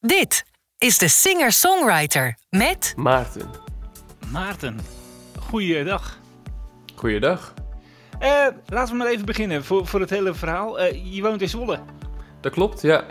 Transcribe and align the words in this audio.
Dit 0.00 0.44
is 0.78 0.98
de 0.98 1.08
singer-songwriter 1.08 2.36
met 2.50 2.92
Maarten. 2.96 3.50
Maarten, 4.32 4.80
goeiedag. 5.40 6.18
Goeiedag. 6.94 7.54
Eh 8.18 8.46
laten 8.66 8.92
we 8.92 8.98
maar 8.98 9.06
even 9.12 9.24
beginnen 9.26 9.64
voor, 9.64 9.86
voor 9.86 10.00
het 10.00 10.10
hele 10.10 10.34
verhaal. 10.34 10.78
Eh, 10.78 11.14
je 11.14 11.22
woont 11.22 11.42
in 11.42 11.48
Zwolle. 11.48 11.78
Dat 12.40 12.52
klopt, 12.52 12.82
ja. 12.82 13.04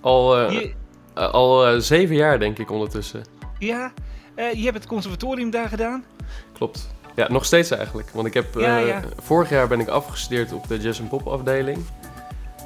Al, 0.00 0.38
eh, 0.38 0.52
Je, 0.52 0.74
al 1.20 1.80
zeven 1.80 2.16
jaar 2.16 2.38
denk 2.38 2.58
ik 2.58 2.70
ondertussen. 2.70 3.24
ja, 3.58 3.92
eh, 4.34 4.52
je 4.52 4.62
hebt 4.64 4.76
het 4.76 4.86
conservatorium 4.86 5.50
daar 5.50 5.68
gedaan. 5.68 6.04
Klopt. 6.52 6.88
Ja, 7.14 7.26
nog 7.30 7.44
steeds 7.44 7.70
eigenlijk. 7.70 8.10
Want 8.10 8.26
ik 8.26 8.34
heb, 8.34 8.56
eh, 8.56 8.62
Ja, 8.62 8.76
ja. 8.78 9.02
vorig 9.22 9.48
jaar 9.50 9.68
ben 9.68 9.80
ik 9.80 9.88
afgestudeerd 9.88 10.52
op 10.52 10.68
de 10.68 10.78
jazz 10.78 11.00
en 11.00 11.08
pop 11.08 11.26
afdeling. 11.26 11.84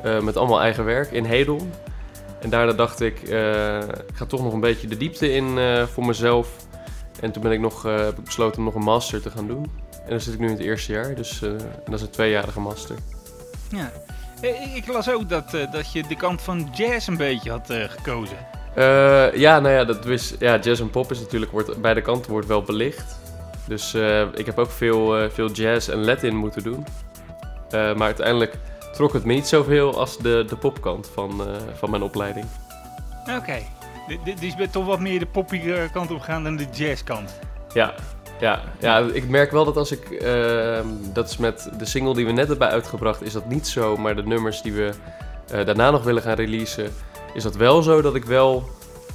Eh, 0.02 0.20
met 0.20 0.36
allemaal 0.36 0.60
eigen 0.60 0.84
werk 0.84 1.10
in 1.10 1.24
Hedel. 1.24 1.68
En 2.42 2.50
daarna 2.50 2.72
dacht 2.72 3.00
ik, 3.00 3.22
eh, 3.22 3.78
ik 3.78 4.14
ga 4.14 4.26
toch 4.26 4.42
nog 4.42 4.52
een 4.52 4.60
beetje 4.60 4.86
de 4.86 4.96
diepte 4.96 5.32
in 5.32 5.58
eh, 5.58 5.86
voor 5.86 6.06
mezelf. 6.06 6.48
En 7.20 7.32
toen 7.32 7.42
ben 7.42 7.52
ik 7.52 7.60
nog, 7.60 7.86
eh, 7.86 7.96
heb 7.96 8.18
ik 8.18 8.24
besloten 8.24 8.58
om 8.58 8.64
nog 8.64 8.74
een 8.74 8.82
master 8.82 9.22
te 9.22 9.30
gaan 9.30 9.46
doen. 9.46 9.70
En 10.04 10.10
dan 10.10 10.20
zit 10.20 10.34
ik 10.34 10.40
nu 10.40 10.46
in 10.46 10.52
het 10.52 10.62
eerste 10.62 10.92
jaar, 10.92 11.14
dus 11.14 11.42
en 11.42 11.58
dat 11.84 11.94
is 11.94 12.02
een 12.02 12.10
tweejarige 12.10 12.60
master. 12.60 12.96
Ja. 13.68 13.92
Ik- 14.74 14.86
las 14.86 15.10
ook 15.10 15.28
dat, 15.28 15.50
dat 15.72 15.92
je 15.92 16.02
de 16.08 16.16
kant 16.16 16.42
van 16.42 16.68
jazz 16.74 17.08
een 17.08 17.16
beetje 17.16 17.50
had 17.50 17.66
gekozen. 17.70 18.36
Ja, 19.38 19.60
nou 19.60 19.68
ja, 19.68 19.84
dat 19.84 20.06
is, 20.06 20.34
ja, 20.38 20.58
jazz 20.58 20.80
en 20.80 20.90
pop 20.90 21.10
is 21.10 21.20
natuurlijk, 21.20 21.52
wordt, 21.52 21.80
beide 21.80 22.00
kanten 22.02 22.30
wordt 22.30 22.46
wel 22.46 22.62
belicht. 22.62 23.18
Dus 23.68 23.94
ik 24.34 24.46
heb 24.46 24.58
ook 24.58 24.70
veel, 24.70 25.30
veel 25.30 25.50
jazz 25.50 25.88
en 25.88 26.04
Latin 26.04 26.36
moeten 26.36 26.62
doen. 26.62 26.86
Maar 27.70 28.00
uiteindelijk 28.00 28.58
trok 28.92 29.12
het 29.12 29.24
me 29.24 29.34
niet 29.34 29.46
zoveel 29.46 29.98
als 29.98 30.18
de, 30.18 30.44
de 30.48 30.56
popkant 30.56 31.10
van, 31.14 31.30
eh, 31.40 31.46
van 31.74 31.90
mijn 31.90 32.02
opleiding. 32.02 32.46
Oké. 33.38 33.58
D- 34.08 34.24
d- 34.24 34.40
Dus 34.40 34.50
je 34.50 34.56
bent 34.56 34.72
toch 34.72 34.86
wat 34.86 35.00
meer 35.00 35.18
de 35.18 35.26
poppige 35.26 35.88
kant 35.92 36.10
op 36.10 36.18
gegaan 36.18 36.44
dan 36.44 36.56
de 36.56 36.66
jazzkant. 36.72 37.38
Ja, 37.74 37.94
ja, 38.40 38.62
ja, 38.78 38.98
ik 39.12 39.28
merk 39.28 39.50
wel 39.50 39.64
dat 39.64 39.76
als 39.76 39.92
ik, 39.92 40.10
ehm, 40.10 40.86
dat 41.12 41.28
is 41.28 41.36
met 41.36 41.70
de 41.78 41.84
single 41.84 42.14
die 42.14 42.26
we 42.26 42.32
net 42.32 42.48
hebben 42.48 42.68
uitgebracht, 42.68 43.22
is 43.22 43.32
dat 43.32 43.48
niet 43.48 43.66
zo. 43.66 43.96
Maar 43.96 44.16
de 44.16 44.22
nummers 44.22 44.62
die 44.62 44.72
we 44.72 44.90
eh, 45.50 45.64
daarna 45.66 45.90
nog 45.90 46.02
willen 46.04 46.22
gaan 46.22 46.34
releasen, 46.36 46.92
is 47.34 47.42
dat 47.42 47.56
wel 47.56 47.82
zo 47.82 48.02
dat 48.02 48.14
ik 48.14 48.24
wel 48.24 48.68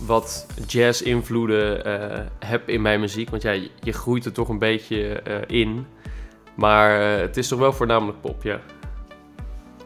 wat 0.05 0.45
jazz-invloeden 0.67 1.85
eh, 1.85 2.19
heb 2.45 2.69
in 2.69 2.81
mijn 2.81 2.99
muziek. 2.99 3.29
Want 3.29 3.41
ja, 3.41 3.51
je, 3.81 3.91
groeit 3.93 4.25
er 4.25 4.31
toch 4.31 4.49
een 4.49 4.59
beetje 4.59 5.21
in. 5.47 5.87
Maar 6.55 6.99
het 6.99 7.37
is 7.37 7.47
toch 7.47 7.59
wel 7.59 7.73
voornamelijk 7.73 8.21
pop, 8.21 8.43
ja. 8.43 8.59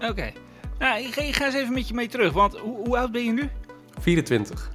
Oké. 0.10 0.32
Nou, 0.80 1.00
ik 1.00 1.14
ga, 1.14 1.22
ik 1.22 1.36
ga 1.36 1.46
eens 1.46 1.56
even 1.56 1.74
met 1.74 1.88
je 1.88 1.94
mee 1.94 2.08
terug, 2.08 2.34
want 2.34 2.58
hoe, 2.58 2.76
hoe 2.86 2.98
oud 2.98 3.12
ben 3.12 3.24
je 3.26 3.32
nu? 3.32 3.50
24. 4.00 4.72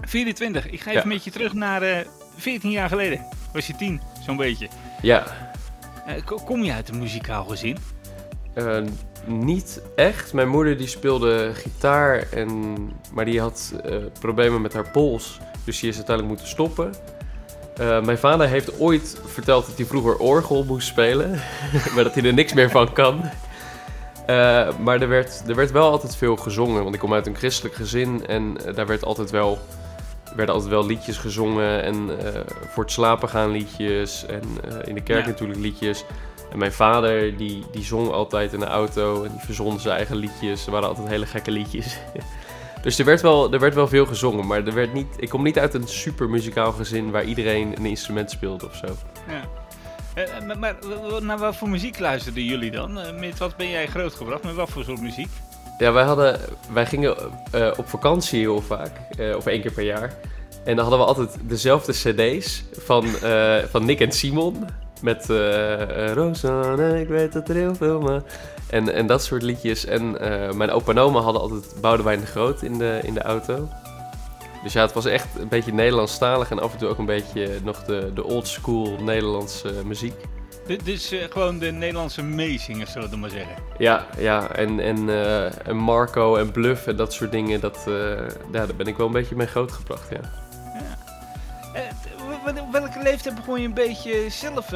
24. 0.00 0.70
Ik 0.70 0.80
ga 0.80 0.90
Ja. 0.90 0.96
even 0.96 1.08
met 1.08 1.24
je 1.24 1.30
terug 1.30 1.52
naar 1.52 1.82
eh 1.82 2.06
14 2.36 2.70
jaar 2.70 2.88
geleden. 2.88 3.26
Was 3.52 3.66
je 3.66 3.76
10, 3.76 4.00
zo'n 4.26 4.36
beetje. 4.36 4.68
Ja, 5.02 5.24
Eh, 6.06 6.24
ko- 6.24 6.40
kom 6.44 6.62
je 6.62 6.72
uit 6.72 6.88
een 6.88 6.98
muzikaal 6.98 7.44
gezin? 7.44 7.76
Eh, 8.54 8.78
niet 9.26 9.80
echt. 9.96 10.32
Mijn 10.32 10.48
moeder 10.48 10.76
die 10.78 10.86
speelde 10.86 11.50
gitaar, 11.54 12.22
en, 12.32 12.76
maar 13.12 13.24
die 13.24 13.40
had 13.40 13.72
problemen 14.20 14.60
met 14.62 14.72
haar 14.72 14.90
pols. 14.90 15.38
Dus 15.64 15.80
die 15.80 15.88
is 15.88 15.96
uiteindelijk 15.96 16.36
moeten 16.36 16.46
stoppen. 16.54 16.94
Mijn 18.04 18.18
vader 18.18 18.48
heeft 18.48 18.78
ooit 18.80 19.20
verteld 19.24 19.66
dat 19.66 19.76
hij 19.76 19.86
vroeger 19.86 20.16
orgel 20.18 20.64
moest 20.64 20.86
spelen. 20.88 21.30
maar 21.94 22.04
dat 22.04 22.14
hij 22.14 22.24
er 22.24 22.34
niks 22.34 22.52
meer 22.52 22.70
van 22.70 22.92
kan. 22.92 23.20
Eh, 24.26 24.68
maar 24.78 25.00
er 25.00 25.08
werd, 25.08 25.42
er 25.48 25.54
werd 25.54 25.70
wel 25.70 25.90
altijd 25.90 26.16
veel 26.16 26.36
gezongen. 26.36 26.82
Want 26.82 26.94
ik 26.94 27.00
kom 27.00 27.12
uit 27.14 27.26
een 27.26 27.36
christelijk 27.36 27.74
gezin. 27.74 28.26
En 28.26 28.56
eh, 28.66 28.74
daar 28.74 28.86
werd 28.86 29.04
altijd 29.04 29.30
wel, 29.30 29.58
werden 30.36 30.54
altijd 30.54 30.72
wel 30.72 30.86
liedjes 30.86 31.16
gezongen. 31.18 31.82
En 31.82 31.94
eh, 32.24 32.40
voor 32.68 32.82
het 32.82 32.92
slapen 32.92 33.28
gaan 33.28 33.50
liedjes. 33.50 34.26
En 34.26 34.42
in 34.84 34.94
de 34.94 35.02
kerk 35.02 35.24
Ja. 35.24 35.30
natuurlijk 35.30 35.60
liedjes. 35.60 36.04
En 36.50 36.58
mijn 36.58 36.72
vader, 36.72 37.36
die, 37.36 37.64
die 37.72 37.84
zong 37.84 38.10
altijd 38.10 38.52
in 38.52 38.60
de 38.60 38.66
auto 38.66 39.24
en 39.24 39.30
die 39.30 39.40
verzon 39.44 39.80
zijn 39.80 39.96
eigen 39.96 40.16
liedjes. 40.16 40.66
Er 40.66 40.72
waren 40.72 40.88
altijd 40.88 41.08
hele 41.08 41.26
gekke 41.26 41.50
liedjes. 41.50 41.98
dus 42.82 42.98
er 42.98 43.04
werd, 43.04 43.20
wel, 43.20 43.52
er 43.52 43.60
werd 43.60 43.74
wel 43.74 43.88
veel 43.88 44.06
gezongen, 44.06 44.46
maar 44.46 44.66
er 44.66 44.74
werd 44.74 44.92
niet, 44.92 45.06
ik 45.16 45.28
kom 45.28 45.42
niet 45.42 45.58
uit 45.58 45.74
een 45.74 45.88
super 45.88 46.28
muzikaal 46.28 46.72
gezin 46.72 47.10
waar 47.10 47.24
iedereen 47.24 47.74
een 47.76 47.86
instrument 47.86 48.30
speelde 48.30 48.66
of 48.66 48.74
zo. 48.74 48.86
Ja. 49.28 49.65
Eh, 50.16 50.46
maar, 50.46 50.58
maar 50.58 50.76
naar 51.20 51.38
wat 51.38 51.56
voor 51.56 51.68
muziek 51.68 51.98
luisterden 51.98 52.44
jullie 52.44 52.70
dan? 52.70 52.98
Eh, 52.98 53.18
met 53.18 53.38
wat 53.38 53.56
ben 53.56 53.70
jij 53.70 53.86
grootgebracht? 53.86 54.42
Met 54.42 54.54
wat 54.54 54.70
voor 54.70 54.84
soort 54.84 55.00
muziek? 55.00 55.28
Ja, 55.78 55.92
wij, 55.92 56.04
hadden, 56.04 56.40
wij 56.72 56.86
gingen 56.86 57.16
eh, 57.50 57.70
op 57.76 57.88
vakantie 57.88 58.40
heel 58.40 58.62
vaak, 58.62 58.90
eh, 59.18 59.36
of 59.36 59.46
één 59.46 59.60
keer 59.60 59.72
per 59.72 59.84
jaar. 59.84 60.14
En 60.64 60.76
dan 60.76 60.84
hadden 60.84 60.98
we 60.98 61.04
altijd 61.04 61.36
dezelfde 61.42 61.92
cd's 61.92 62.64
van, 62.72 63.04
eh, 63.22 63.56
van 63.70 63.84
Nick 63.84 64.00
en 64.00 64.12
Simon. 64.12 64.66
Met 65.00 65.30
eh 65.30 66.08
eh, 66.08 66.12
Rosanne, 66.12 67.00
ik 67.00 67.08
weet 67.08 67.32
dat 67.32 67.48
er 67.48 67.54
heel 67.54 67.74
veel 67.74 68.00
maar... 68.00 68.22
En, 68.70 68.92
en 68.94 69.06
dat 69.06 69.22
soort 69.22 69.42
liedjes. 69.42 69.84
En 69.84 70.20
eh, 70.20 70.52
mijn 70.52 70.70
opa 70.70 70.90
en 70.90 70.98
oma 70.98 71.20
hadden 71.20 71.42
altijd 71.42 71.80
Boudewijn 71.80 72.20
de 72.20 72.26
Groot 72.26 72.62
in 72.62 72.78
de, 72.78 73.00
in 73.02 73.14
de 73.14 73.22
auto. 73.22 73.68
Dus 74.66 74.74
ja, 74.74 74.82
het 74.82 74.92
was 74.92 75.04
echt 75.04 75.26
een 75.38 75.48
beetje 75.48 75.72
Nederlandstalig 75.72 76.50
en 76.50 76.58
af 76.58 76.72
en 76.72 76.78
toe 76.78 76.88
ook 76.88 76.98
een 76.98 77.06
beetje 77.06 77.58
nog 77.62 77.84
de, 77.84 78.10
de 78.14 78.24
old 78.24 78.48
school 78.48 78.96
Nederlandse 79.00 79.72
muziek. 79.84 80.14
D- 80.66 80.84
dus 80.84 81.10
eh, 81.12 81.24
gewoon 81.30 81.58
de 81.58 81.70
Nederlandse 81.70 82.22
meezingers, 82.22 82.92
zullen 82.92 83.10
we 83.10 83.16
maar 83.16 83.30
zeggen. 83.30 83.54
Ja, 83.78 84.06
ja 84.18 84.48
en, 84.52 84.80
en, 84.80 85.08
eh, 85.08 85.66
en 85.66 85.76
Marco 85.76 86.36
en 86.36 86.50
Bluff 86.50 86.86
en 86.86 86.96
dat 86.96 87.12
soort 87.12 87.32
dingen, 87.32 87.60
dat, 87.60 87.84
eh, 87.88 87.92
ja, 88.52 88.66
daar 88.66 88.74
ben 88.76 88.86
ik 88.86 88.96
wel 88.96 89.06
een 89.06 89.12
beetje 89.12 89.36
mee 89.36 89.46
grootgebracht, 89.46 90.08
ja. 90.10 90.20
W- 92.28 92.50
w- 92.50 92.72
welke 92.72 93.02
leeftijd 93.02 93.34
begon 93.34 93.60
je 93.60 93.66
een 93.66 93.74
beetje 93.74 94.30
zelf 94.30 94.66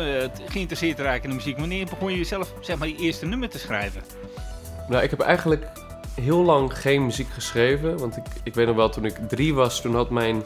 geïnteresseerd 0.46 0.96
te 0.96 1.02
raken 1.02 1.22
in 1.22 1.28
de 1.30 1.36
muziek? 1.36 1.58
Wanneer 1.58 1.86
begon 1.86 2.12
je 2.12 2.24
zelf 2.24 2.52
zeg 2.60 2.78
maar, 2.78 2.88
je 2.88 2.96
eerste 2.96 3.26
nummer 3.26 3.48
te 3.48 3.58
schrijven? 3.58 4.02
Nou, 4.88 5.02
ik 5.02 5.10
heb 5.10 5.20
eigenlijk 5.20 5.66
heel 6.20 6.44
lang 6.44 6.78
geen 6.78 7.04
muziek 7.04 7.28
geschreven. 7.28 7.98
Want 7.98 8.16
ik, 8.16 8.24
ik 8.42 8.54
weet 8.54 8.66
nog 8.66 8.76
wel, 8.76 8.88
toen 8.88 9.04
ik 9.04 9.14
drie 9.28 9.54
was, 9.54 9.80
toen 9.80 9.94
had 9.94 10.10
mijn... 10.10 10.42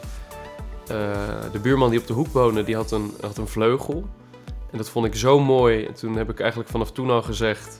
eh, 0.87 0.97
de 1.51 1.59
buurman 1.59 1.89
die 1.89 1.99
op 1.99 2.07
de 2.07 2.13
hoek 2.13 2.27
woonde, 2.27 2.63
die 2.63 2.75
had 2.75 2.91
een, 2.91 3.13
had 3.21 3.37
een 3.37 3.47
vleugel. 3.47 4.09
En 4.71 4.77
dat 4.77 4.89
vond 4.89 5.05
ik 5.05 5.15
zo 5.15 5.39
mooi. 5.39 5.85
En 5.85 5.93
toen 5.93 6.15
heb 6.15 6.29
ik 6.29 6.39
eigenlijk 6.39 6.69
vanaf 6.69 6.91
toen 6.91 7.09
al 7.09 7.21
gezegd 7.21 7.77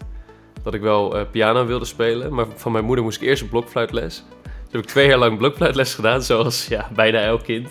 dat 0.64 0.74
ik 0.74 0.82
wel 0.82 1.18
eh, 1.18 1.26
piano 1.32 1.66
wilde 1.66 1.86
spelen. 1.86 2.34
Maar 2.34 2.46
van 2.56 2.72
mijn 2.72 2.86
moeder 2.86 3.04
moest 3.04 3.22
ik 3.22 3.28
eerst 3.28 3.42
een 3.42 3.50
blokfluitles. 3.50 4.24
Dus 4.44 4.72
heb 4.72 4.82
ik 4.82 4.88
twee 4.88 5.08
jaar 5.08 5.18
lang 5.18 5.38
blokfluitles 5.38 5.94
gedaan, 5.94 6.24
zoals 6.24 6.68
ja, 6.68 6.90
bijna 6.94 7.20
elk 7.20 7.44
kind. 7.44 7.70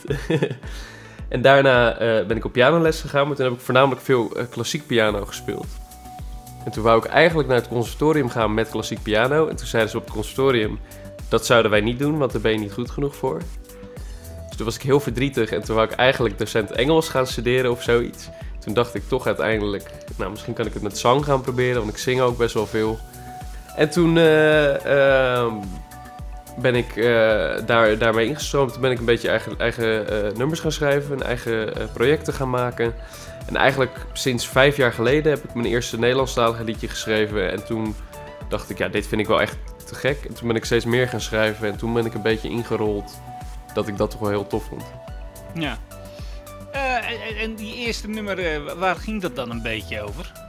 en 1.28 1.42
daarna 1.42 1.98
eh, 1.98 2.26
ben 2.26 2.36
ik 2.36 2.44
op 2.44 2.52
pianoles 2.52 3.00
gegaan, 3.00 3.26
maar 3.26 3.36
toen 3.36 3.44
heb 3.44 3.54
ik 3.54 3.60
voornamelijk 3.60 4.00
veel 4.00 4.32
klassiek 4.50 4.86
piano 4.86 5.24
gespeeld. 5.24 5.66
En 6.64 6.70
toen 6.70 6.82
wou 6.82 6.98
ik 6.98 7.04
eigenlijk 7.04 7.48
naar 7.48 7.58
het 7.58 7.68
conservatorium 7.68 8.28
gaan 8.28 8.54
met 8.54 8.70
klassiek 8.70 9.02
piano. 9.02 9.48
En 9.48 9.56
toen 9.56 9.66
zeiden 9.66 9.90
ze 9.90 9.96
op 9.96 10.04
het 10.04 10.12
conservatorium, 10.12 10.78
dat 11.28 11.46
zouden 11.46 11.70
wij 11.70 11.80
niet 11.80 11.98
doen, 11.98 12.18
want 12.18 12.32
daar 12.32 12.40
ben 12.40 12.52
je 12.52 12.58
niet 12.58 12.72
goed 12.72 12.90
genoeg 12.90 13.16
voor. 13.16 13.38
Dus 14.48 14.56
toen 14.56 14.64
was 14.64 14.74
ik 14.74 14.82
heel 14.82 15.00
verdrietig 15.00 15.50
en 15.50 15.64
toen 15.64 15.76
wou 15.76 15.88
ik 15.88 15.94
eigenlijk 15.94 16.38
docent 16.38 16.70
Engels 16.70 17.08
gaan 17.08 17.26
studeren 17.26 17.70
of 17.70 17.82
zoiets. 17.82 18.28
Toen 18.58 18.74
dacht 18.74 18.94
ik 18.94 19.02
toch 19.08 19.26
uiteindelijk, 19.26 19.90
nou 20.16 20.30
misschien 20.30 20.54
kan 20.54 20.66
ik 20.66 20.72
het 20.72 20.82
met 20.82 20.98
zang 20.98 21.24
gaan 21.24 21.40
proberen, 21.40 21.80
want 21.80 21.90
ik 21.90 21.98
zing 21.98 22.20
ook 22.20 22.36
best 22.36 22.54
wel 22.54 22.66
veel. 22.66 22.98
En 23.76 23.90
toen 23.90 24.16
eh, 24.16 24.84
ehm, 24.84 25.52
ben 26.56 26.74
ik 26.74 26.96
eh, 26.96 27.04
daar, 27.66 27.98
daarmee 27.98 28.26
ingestroomd. 28.26 28.72
Toen 28.72 28.80
ben 28.80 28.90
ik 28.90 28.98
een 28.98 29.04
beetje 29.04 29.28
eigen, 29.28 29.58
eigen 29.58 30.08
eh, 30.08 30.36
nummers 30.36 30.60
gaan 30.60 30.72
schrijven 30.72 31.16
en 31.16 31.26
eigen 31.26 31.76
eh, 31.76 31.86
projecten 31.92 32.32
gaan 32.32 32.50
maken. 32.50 32.94
En 33.46 33.56
eigenlijk 33.56 34.06
sinds 34.12 34.48
vijf 34.48 34.76
jaar 34.76 34.92
geleden 34.92 35.32
heb 35.32 35.44
ik 35.44 35.54
mijn 35.54 35.66
eerste 35.66 35.98
Nederlandstalige 35.98 36.64
liedje 36.64 36.88
geschreven. 36.88 37.50
En 37.50 37.64
toen 37.64 37.94
dacht 38.48 38.70
ik, 38.70 38.78
ja, 38.78 38.88
dit 38.88 39.06
vind 39.06 39.20
ik 39.20 39.26
wel 39.26 39.40
echt 39.40 39.56
te 39.86 39.94
gek. 39.94 40.24
En 40.24 40.34
toen 40.34 40.46
ben 40.46 40.56
ik 40.56 40.64
steeds 40.64 40.84
meer 40.84 41.08
gaan 41.08 41.20
schrijven. 41.20 41.68
En 41.68 41.76
toen 41.76 41.92
ben 41.92 42.06
ik 42.06 42.14
een 42.14 42.22
beetje 42.22 42.48
ingerold 42.48 43.20
dat 43.74 43.88
ik 43.88 43.96
dat 43.96 44.10
toch 44.10 44.20
wel 44.20 44.28
heel 44.30 44.46
tof 44.46 44.64
vond. 44.64 44.84
Ja. 45.54 45.78
En, 46.72 47.36
en 47.36 47.54
die 47.54 47.74
eerste 47.74 48.08
nummer, 48.08 48.60
waar 48.78 48.96
ging 48.96 49.22
dat 49.22 49.36
dan 49.36 49.50
een 49.50 49.62
beetje 49.62 50.02
over? 50.02 50.43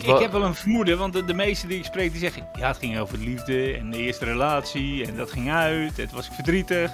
Ik, 0.00 0.02
ik 0.02 0.18
heb 0.18 0.32
wel 0.32 0.42
een 0.42 0.54
vermoeden, 0.54 0.98
want 0.98 1.12
de, 1.12 1.24
de 1.24 1.34
meesten 1.34 1.68
die 1.68 1.78
ik 1.78 1.84
spreek, 1.84 2.10
die 2.10 2.20
zeggen... 2.20 2.46
Ja, 2.58 2.68
het 2.68 2.76
ging 2.76 2.98
over 2.98 3.18
liefde 3.18 3.74
en 3.74 3.90
de 3.90 3.98
eerste 3.98 4.24
relatie 4.24 5.06
en 5.06 5.16
dat 5.16 5.30
ging 5.30 5.50
uit. 5.50 5.94
Toen 5.94 6.08
was 6.12 6.26
ik 6.26 6.32
verdrietig. 6.32 6.90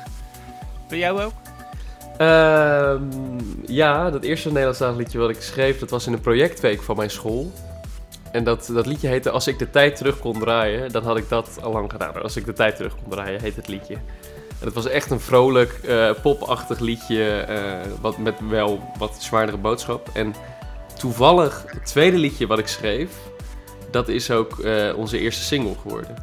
Bij 0.88 0.98
jou 0.98 1.22
ook? 1.22 1.32
Ehm, 2.18 3.02
ja, 3.66 4.10
dat 4.10 4.22
eerste 4.22 4.48
Nederlandstalig 4.48 4.96
liedje 4.96 5.18
wat 5.18 5.30
ik 5.30 5.42
schreef, 5.42 5.78
dat 5.78 5.90
was 5.90 6.06
in 6.06 6.12
een 6.12 6.20
projectweek 6.20 6.82
van 6.82 6.96
mijn 6.96 7.10
school. 7.10 7.52
En 8.32 8.44
dat, 8.44 8.70
dat 8.72 8.86
liedje 8.86 9.08
heette 9.08 9.30
Als 9.30 9.46
ik 9.46 9.58
de 9.58 9.70
tijd 9.70 9.96
terug 9.96 10.18
kon 10.18 10.38
draaien, 10.38 10.92
dan 10.92 11.04
had 11.04 11.16
ik 11.16 11.28
dat 11.28 11.58
al 11.62 11.72
lang 11.72 11.90
gedaan. 11.90 12.22
Als 12.22 12.36
ik 12.36 12.44
de 12.44 12.52
tijd 12.52 12.76
terug 12.76 12.94
kon 12.94 13.10
draaien, 13.10 13.40
heet 13.40 13.56
het 13.56 13.68
liedje. 13.68 13.94
En 14.60 14.64
het 14.64 14.74
was 14.74 14.86
echt 14.86 15.10
een 15.10 15.20
vrolijk, 15.20 15.72
eh, 15.72 16.10
popachtig 16.22 16.78
liedje, 16.78 17.24
eh, 17.24 17.90
wat 18.00 18.18
met 18.18 18.34
wel 18.48 18.92
wat 18.98 19.16
zwaardere 19.22 19.58
boodschap. 19.58 20.10
En 20.14 20.34
toevallig, 20.98 21.64
het 21.66 21.86
tweede 21.86 22.16
liedje 22.16 22.46
wat 22.46 22.58
ik 22.58 22.66
schreef, 22.66 23.10
dat 23.90 24.08
is 24.08 24.30
ook 24.30 24.58
eh, 24.58 24.96
onze 24.96 25.18
eerste 25.18 25.42
single 25.42 25.74
geworden. 25.82 26.14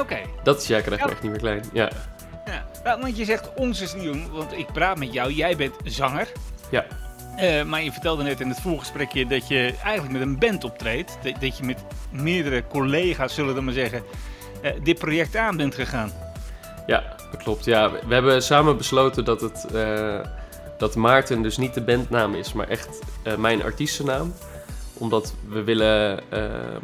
Oké. 0.00 0.18
Dat 0.42 0.60
is, 0.60 0.66
ja, 0.66 0.76
ik 0.76 0.84
krijg 0.84 1.00
me 1.00 1.06
Ja. 1.06 1.12
echt 1.12 1.22
niet 1.22 1.30
meer 1.30 1.40
klein. 1.40 1.64
Ja. 1.72 1.90
Ja. 2.46 2.64
Nou, 2.84 3.00
want 3.00 3.16
je 3.16 3.24
zegt 3.24 3.50
onze 3.54 3.86
sneeuw, 3.86 4.14
want 4.30 4.52
ik 4.52 4.66
praat 4.72 4.98
met 4.98 5.12
jou. 5.12 5.32
Jij 5.32 5.56
bent 5.56 5.74
zanger. 5.84 6.28
Ja. 6.70 6.84
Eh, 7.36 7.62
maar 7.62 7.82
je 7.82 7.92
vertelde 7.92 8.22
net 8.22 8.40
in 8.40 8.48
het 8.48 8.60
voorgesprekje 8.60 9.26
dat 9.26 9.48
je 9.48 9.74
eigenlijk 9.84 10.12
met 10.18 10.22
een 10.22 10.38
band 10.38 10.64
optreedt. 10.64 11.18
Dat, 11.22 11.34
dat 11.40 11.58
je 11.58 11.64
met 11.64 11.84
meerdere 12.10 12.66
collega's, 12.66 13.34
zullen 13.34 13.54
we 13.54 13.60
maar 13.60 13.74
zeggen, 13.74 14.02
eh, 14.62 14.72
dit 14.82 14.98
project 14.98 15.36
aan 15.36 15.56
bent 15.56 15.74
gegaan. 15.74 16.12
Ja, 16.86 17.02
dat 17.30 17.42
klopt. 17.42 17.64
Ja, 17.64 17.90
we 17.90 17.98
we 18.06 18.14
hebben 18.14 18.42
samen 18.42 18.76
besloten 18.76 19.24
dat, 19.24 19.40
het, 19.40 19.66
eh, 19.74 20.18
dat 20.78 20.96
Maarten 20.96 21.42
dus 21.42 21.56
niet 21.56 21.74
de 21.74 21.82
bandnaam 21.82 22.34
is, 22.34 22.52
maar 22.52 22.68
echt 22.68 23.00
eh, 23.22 23.36
mijn 23.36 23.62
artiestennaam. 23.62 24.32
Omdat 24.94 25.34
we 25.48 25.64
willen 25.64 26.30
eh, 26.30 26.76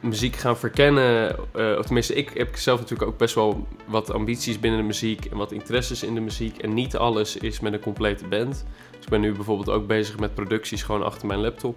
muziek 0.00 0.36
gaan 0.36 0.56
verkennen. 0.56 1.36
eh, 1.52 1.74
of 1.78 1.84
tenminste, 1.84 2.14
ik 2.14 2.30
heb 2.34 2.56
zelf 2.56 2.80
natuurlijk 2.80 3.10
ook 3.10 3.18
best 3.18 3.34
wel 3.34 3.66
wat 3.86 4.12
ambities 4.12 4.60
binnen 4.60 4.80
de 4.80 4.86
muziek 4.86 5.24
en 5.24 5.36
wat 5.36 5.52
interesses 5.52 6.02
in 6.02 6.14
de 6.14 6.20
muziek. 6.20 6.58
En 6.58 6.74
niet 6.74 6.96
alles 6.96 7.36
is 7.36 7.60
met 7.60 7.72
een 7.72 7.80
complete 7.80 8.26
band. 8.26 8.64
Dus 8.90 9.04
ik 9.04 9.08
ben 9.08 9.20
nu 9.20 9.32
bijvoorbeeld 9.32 9.70
ook 9.70 9.86
bezig 9.86 10.18
met 10.18 10.34
producties 10.34 10.82
gewoon 10.82 11.04
achter 11.04 11.26
mijn 11.26 11.40
laptop. 11.40 11.76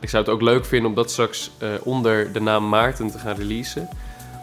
Ik 0.00 0.08
zou 0.08 0.24
het 0.24 0.32
ook 0.32 0.42
leuk 0.42 0.64
vinden 0.64 0.88
om 0.88 0.94
dat 0.94 1.10
straks 1.10 1.50
onder 1.82 2.32
de 2.32 2.40
naam 2.40 2.68
Maarten 2.68 3.10
te 3.10 3.18
gaan 3.18 3.36
releasen. 3.36 3.88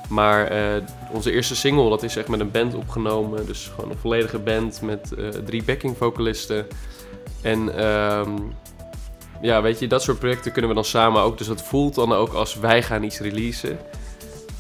Maar 0.10 0.48
eh, 0.48 0.82
onze 1.12 1.32
eerste 1.32 1.56
single, 1.56 1.90
dat 1.90 2.04
is 2.04 2.16
echt 2.16 2.28
met 2.28 2.40
een 2.40 2.52
band 2.52 2.74
opgenomen. 2.74 3.46
Dus 3.46 3.72
gewoon 3.76 3.92
een 3.92 3.98
volledige 3.98 4.40
band 4.40 4.82
met 4.82 5.14
eh, 5.14 5.28
drie 5.28 5.64
backing 5.64 5.98
vocalisten. 5.98 6.68
En 7.42 7.78
ehm, 7.78 8.38
ja, 9.42 9.62
weet 9.62 9.80
je, 9.80 9.88
dat 9.88 10.04
soort 10.04 10.20
projecten 10.20 10.52
kunnen 10.52 10.70
we 10.70 10.76
dan 10.76 10.86
samen 10.86 11.22
ook. 11.22 11.38
Dus 11.38 11.48
dat 11.48 11.64
voelt 11.64 11.96
dan 11.96 12.14
ook 12.14 12.34
als 12.34 12.56
wij 12.56 12.84
gaan 12.84 13.04
iets 13.04 13.20
releasen. 13.20 13.80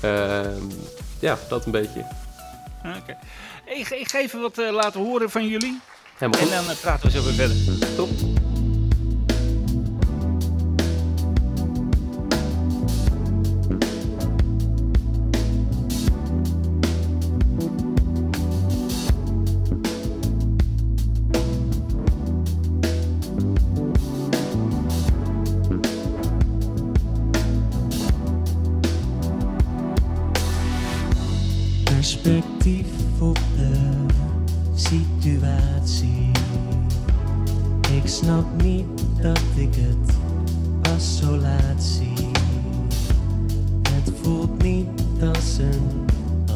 Ehm, 0.01 0.63
ja, 1.19 1.37
dat 1.49 1.65
een 1.65 1.71
beetje. 1.71 2.05
Oké. 2.79 3.17
Ik, 3.65 3.89
ik 3.89 4.09
ga 4.09 4.19
even 4.19 4.41
wat 4.41 4.57
eh, 4.57 4.71
laten 4.71 5.01
horen 5.01 5.29
van 5.29 5.47
jullie. 5.47 5.79
Helemaal 6.17 6.41
En 6.41 6.65
dan 6.65 6.75
praten 6.81 7.11
we 7.11 7.17
zo 7.17 7.23
weer 7.23 7.33
verder. 7.33 7.95
Top. 7.95 8.44
Situatie. 34.89 36.31
Ik 37.95 38.07
snap 38.07 38.61
niet 38.63 38.85
dat 39.21 39.39
ik 39.55 39.75
het 39.75 40.15
pas 40.81 41.17
zo 41.17 41.37
laat 41.37 41.83
zien. 41.83 42.31
Het 43.89 44.11
voelt 44.21 44.63
niet 44.63 44.87
als 45.21 45.57
een, 45.57 46.05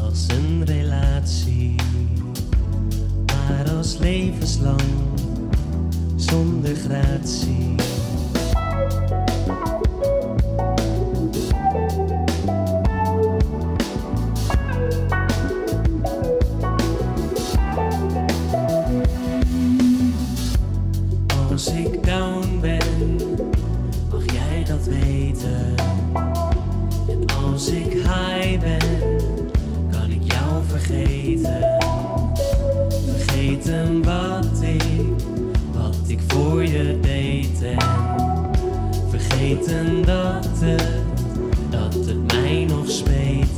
als 0.02 0.26
een 0.28 0.64
relatie, 0.64 1.74
maar 3.26 3.70
als 3.76 3.98
levenslang 3.98 4.82
zonder 6.16 6.74
gratie. 6.76 7.74
Vergeten 39.56 40.02
dat 40.04 40.48
het, 40.60 40.88
dat 41.70 41.94
het 41.94 42.32
mij 42.32 42.64
nog 42.68 42.90
speet. 42.90 43.48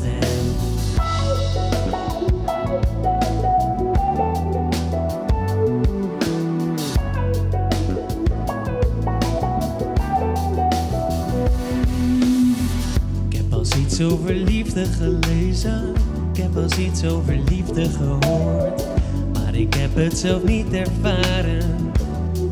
Ik 13.29 13.37
heb 13.37 13.53
als 13.53 13.77
iets 13.77 14.01
over 14.01 14.35
liefde 14.35 14.85
gelezen. 14.85 15.95
Ik 16.33 16.43
heb 16.43 16.57
als 16.57 16.79
iets 16.79 17.05
over 17.05 17.39
liefde 17.49 17.85
gehoord. 17.85 18.87
Maar 19.33 19.55
ik 19.55 19.75
heb 19.75 19.95
het 19.95 20.19
zelf 20.19 20.45
niet 20.45 20.73
ervaren. 20.73 21.93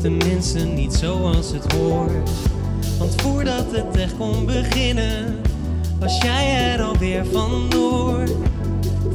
Tenminste 0.01 0.59
niet 0.59 0.93
zoals 0.93 1.51
het 1.51 1.73
hoort. 1.73 2.50
Want 3.01 3.21
voordat 3.21 3.65
het 3.71 3.97
echt 3.97 4.17
kon 4.17 4.45
beginnen, 4.45 5.39
was 5.99 6.21
jij 6.21 6.71
er 6.71 6.81
alweer 6.81 7.25
vandoor. 7.25 8.23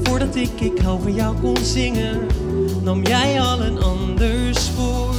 Voordat 0.02 0.36
ik 0.36 0.60
ik 0.60 0.78
hou 0.78 1.02
van 1.02 1.14
jou 1.14 1.36
kon 1.40 1.56
zingen, 1.56 2.26
nam 2.82 3.04
jij 3.04 3.40
al 3.40 3.62
een 3.62 3.82
ander 3.82 4.54
spoor. 4.54 5.14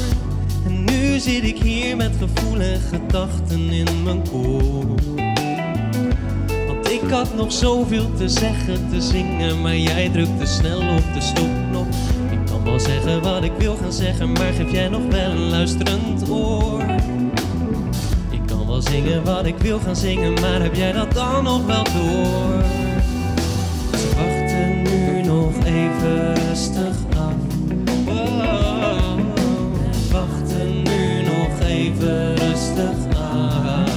En 0.65 0.83
nu 0.83 1.19
zit 1.19 1.43
ik 1.43 1.57
hier 1.57 1.95
met 1.95 2.11
gevoel 2.19 2.59
en 2.59 2.79
gedachten 2.79 3.69
in 3.69 4.03
mijn 4.03 4.21
kop. 4.29 5.01
Want 6.67 6.89
ik 6.91 7.09
had 7.09 7.35
nog 7.35 7.51
zoveel 7.51 8.13
te 8.17 8.29
zeggen, 8.29 8.89
te 8.89 9.01
zingen, 9.01 9.61
maar 9.61 9.77
jij 9.77 10.09
drukt 10.09 10.39
te 10.39 10.45
snel 10.45 10.79
op 10.79 11.13
de 11.13 11.21
stopknop. 11.21 11.87
Ik 12.31 12.45
kan 12.45 12.63
wel 12.63 12.79
zeggen 12.79 13.21
wat 13.21 13.43
ik 13.43 13.53
wil 13.57 13.75
gaan 13.75 13.93
zeggen, 13.93 14.31
maar 14.31 14.53
geef 14.53 14.71
jij 14.71 14.87
nog 14.87 15.05
wel 15.09 15.31
een 15.31 15.49
luisterend 15.49 16.29
oor? 16.29 16.86
Zingen 18.89 19.23
wat 19.23 19.45
ik 19.45 19.57
wil 19.57 19.79
gaan 19.79 19.95
zingen, 19.95 20.33
maar 20.33 20.61
heb 20.61 20.75
jij 20.75 20.91
dat 20.91 21.11
dan 21.11 21.43
nog 21.43 21.65
wel 21.65 21.83
door? 21.83 22.63
Ze 23.91 24.07
wachten 24.15 24.81
nu 24.81 25.21
nog 25.21 25.53
even 25.65 26.35
rustig 26.35 26.95
af. 27.17 27.33
Wachten 30.11 30.83
nu 30.83 31.21
nog 31.21 31.59
even 31.67 32.35
rustig 32.35 33.19
af. 33.19 33.89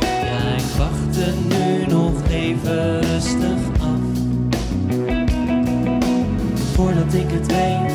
Ja, 0.00 0.54
ik 0.56 0.76
wacht 0.78 1.16
nu 1.48 1.86
nog 1.86 2.12
even 2.30 3.00
rustig 3.00 3.80
af. 3.80 4.00
Voordat 6.74 7.14
ik 7.14 7.30
het 7.30 7.46
weet, 7.46 7.92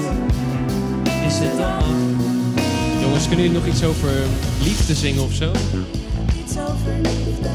is 1.26 1.40
het 1.40 1.60
al. 1.60 2.17
Jongens, 3.30 3.36
kunnen 3.36 3.46
jullie 3.46 3.60
nog 3.60 3.68
iets 3.68 3.84
over 3.84 4.10
liefde 4.64 4.94
zingen 4.96 5.24
of 5.24 5.34
zo? 5.34 5.52
Iets 6.44 6.58
over 6.58 6.94
liefde, 7.02 7.50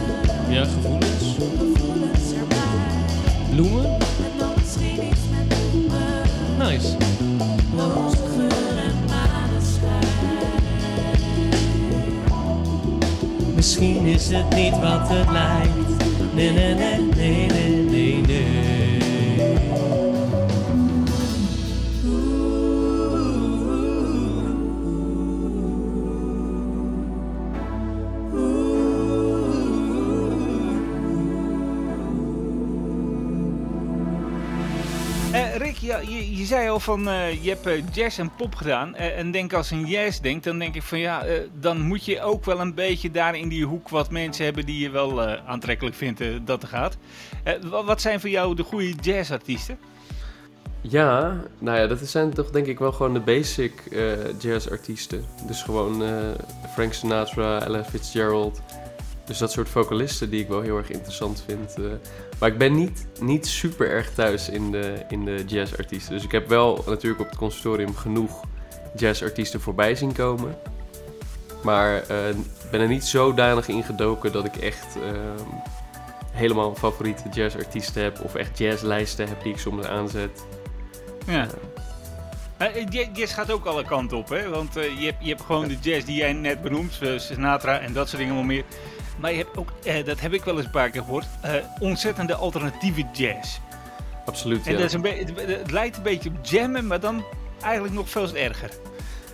Ja, 0.49 0.65
gevoelens? 0.65 1.37
gevoelens 1.39 2.33
erbij. 2.41 2.57
Bloemen? 3.51 3.85
En 3.85 4.39
dan 4.39 4.51
misschien 4.63 5.03
iets 5.11 5.21
met 5.31 5.49
bloemen, 5.49 6.23
Nice. 6.59 6.97
rozengeur 7.77 8.77
en 8.77 8.95
maneschijn. 9.09 10.07
Misschien 13.55 14.07
is 14.07 14.29
het 14.31 14.55
niet 14.55 14.79
wat 14.81 15.09
het 15.09 15.31
lijkt. 15.31 16.05
Nee, 16.35 16.51
nee, 16.51 16.75
nee, 16.75 16.99
nee, 17.17 17.47
nee, 17.47 17.83
nee, 17.91 18.21
nee. 18.27 18.62
Je, 35.87 36.37
je 36.37 36.45
zei 36.45 36.69
al 36.69 36.81
van 36.81 37.09
eh, 37.09 37.45
je 37.45 37.49
hebt 37.49 37.67
eh, 37.67 37.83
jazz 37.93 38.19
en 38.19 38.35
pop 38.37 38.55
gedaan. 38.55 38.95
Eh, 38.95 39.19
en 39.19 39.31
denk 39.31 39.53
als 39.53 39.71
een 39.71 39.87
jazz 39.87 40.19
denkt, 40.21 40.45
dan 40.45 40.59
denk 40.59 40.75
ik 40.75 40.83
van 40.83 40.99
ja, 40.99 41.25
dan 41.61 41.81
moet 41.81 42.05
je 42.05 42.21
ook 42.23 42.45
wel 42.45 42.61
een 42.61 42.75
beetje 42.75 43.11
daar 43.11 43.37
in 43.37 43.49
die 43.49 43.65
hoek 43.65 43.89
wat 43.89 44.11
mensen 44.11 44.45
hebben 44.45 44.67
die 44.67 44.79
je 44.79 44.91
wel 44.91 45.23
aantrekkelijk 45.23 45.97
vindt 45.97 46.23
dat 46.45 46.63
er 46.63 46.69
gaat. 46.69 46.97
Wa- 47.71 47.85
wat 47.85 48.01
zijn 48.01 48.21
voor 48.21 48.31
jou 48.31 48.55
de 48.55 48.63
goede 48.63 48.95
jazzartiesten? 49.01 49.79
Ja, 50.81 51.41
nou 51.59 51.79
ja, 51.79 51.87
dat 51.87 51.99
zijn 52.03 52.33
toch 52.33 52.51
denk 52.51 52.67
ik 52.67 52.79
wel 52.79 52.93
gewoon 52.93 53.13
de 53.15 53.21
basic 53.21 53.73
jazzartiesten. 54.39 55.25
Dus 55.47 55.63
gewoon 55.63 56.03
Frank 56.75 56.93
Sinatra, 56.93 57.63
Ella 57.63 57.85
Fitzgerald, 57.85 58.61
dus 59.25 59.39
dat 59.39 59.53
soort 59.53 59.69
vocalisten 59.69 60.31
die 60.31 60.41
ik 60.41 60.49
wel 60.49 60.61
heel 60.61 60.77
erg 60.77 60.91
interessant 60.91 61.45
vind. 61.47 61.75
eh. 61.79 61.85
maar 62.39 62.49
ik 62.49 62.59
ben 62.59 62.75
niet, 62.75 63.07
niet 63.21 63.47
super 63.47 63.91
erg 63.91 64.11
thuis 64.15 64.49
in 64.49 64.71
de, 64.71 64.95
in 65.09 65.25
de 65.25 65.45
jazzartiesten. 65.47 66.13
Dus 66.15 66.25
ik 66.25 66.33
heb 66.33 66.49
wel 66.49 66.85
natuurlijk 66.87 67.21
op 67.23 67.29
het 67.29 67.39
conservatorium 67.39 67.95
genoeg 67.97 68.41
jazzartiesten 68.97 69.61
voorbij 69.61 69.95
zien 69.95 70.13
komen. 70.13 70.57
Maar 71.63 71.97
ik 71.97 72.71
ben 72.71 72.81
er 72.81 72.89
niet 72.89 73.05
zodanig 73.05 73.69
in 73.69 73.83
gedoken 73.85 74.33
dat 74.33 74.45
ik 74.45 74.57
echt 74.57 74.97
ehm, 74.97 75.47
helemaal 76.33 76.75
favoriete 76.75 77.23
jazzartiesten 77.33 78.03
heb. 78.03 78.21
Of 78.25 78.35
echt 78.35 78.59
jazzlijsten 78.59 79.29
heb 79.29 79.43
die 79.43 79.53
ik 79.53 79.59
soms 79.59 79.87
aanzet. 79.87 80.45
Ja. 81.27 81.47
Eh, 82.57 82.87
ja- 82.91 83.09
Jazz 83.13 83.35
gaat 83.35 83.51
ook 83.51 83.65
alle 83.65 83.85
kanten 83.85 84.17
op, 84.17 84.29
hè? 84.29 84.49
Want 84.49 84.75
je, 84.75 84.81
hebt, 85.05 85.17
je 85.21 85.29
hebt 85.29 85.41
gewoon 85.43 85.69
de 85.69 85.77
jazz 85.81 86.05
die 86.05 86.17
jij 86.17 86.33
net 86.33 86.63
benoemt, 86.63 87.01
Sinatra 87.17 87.79
en 87.79 87.93
dat 87.93 88.09
soort 88.09 88.19
dingen 88.21 88.35
wel 88.35 88.45
meer. 88.45 88.65
Maar 89.19 89.31
je 89.31 89.37
hebt 89.37 89.57
ook, 89.57 89.73
eh, 89.85 90.05
dat 90.05 90.21
heb 90.21 90.33
ik 90.33 90.45
wel 90.45 90.57
eens 90.57 90.65
een 90.65 90.71
paar 90.71 90.91
keer 90.91 91.03
gehoord, 91.03 91.27
eh, 91.41 91.55
ontzettende 91.79 92.35
alternatieve 92.35 93.05
jazz. 93.13 93.59
Absoluut, 94.25 94.67
En 94.67 94.73
ja. 94.73 94.79
dat 94.79 94.87
is 94.87 94.93
een 94.93 95.05
het, 95.05 95.59
het 95.59 95.71
lijkt 95.71 95.97
een 95.97 96.03
beetje 96.03 96.29
op 96.29 96.45
jammen, 96.45 96.87
maar 96.87 97.01
dan 97.01 97.25
eigenlijk 97.61 97.95
nog 97.95 98.09
veel 98.09 98.35
erger. 98.35 98.71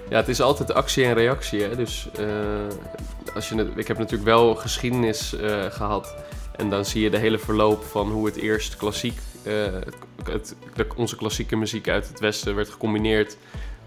Ja, 0.08 0.16
het 0.16 0.28
is 0.28 0.40
altijd 0.40 0.72
actie 0.72 1.04
en 1.04 1.14
reactie. 1.14 1.62
Hè? 1.62 1.76
Dus 1.76 2.08
eh, 2.18 3.34
als 3.34 3.48
je, 3.48 3.72
ik 3.76 3.88
heb 3.88 3.98
natuurlijk 3.98 4.28
wel 4.28 4.54
geschiedenis 4.54 5.34
eh, 5.34 5.64
gehad. 5.64 6.14
En 6.56 6.70
dan 6.70 6.84
zie 6.84 7.02
je 7.02 7.10
de 7.10 7.18
hele 7.18 7.38
verloop 7.38 7.84
van 7.84 8.10
hoe 8.10 8.26
het 8.26 8.36
eerst 8.36 8.76
klassiek, 8.76 9.18
het, 10.24 10.54
onze 10.96 11.16
klassieke 11.16 11.56
muziek 11.56 11.88
uit 11.88 12.08
het 12.08 12.20
Westen 12.20 12.54
werd 12.54 12.68
gecombineerd 12.68 13.36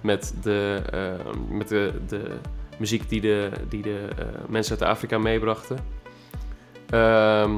met 0.01 0.33
de, 0.41 0.81
met 1.49 1.67
de, 1.67 1.93
de 2.07 2.37
muziek 2.77 3.09
die 3.09 3.21
de, 3.21 3.49
die 3.69 3.81
de 3.81 4.07
eh, 4.17 4.25
mensen 4.47 4.79
uit 4.79 4.89
Afrika 4.89 5.17
meebrachten. 5.17 5.77
Ehm, 6.89 7.55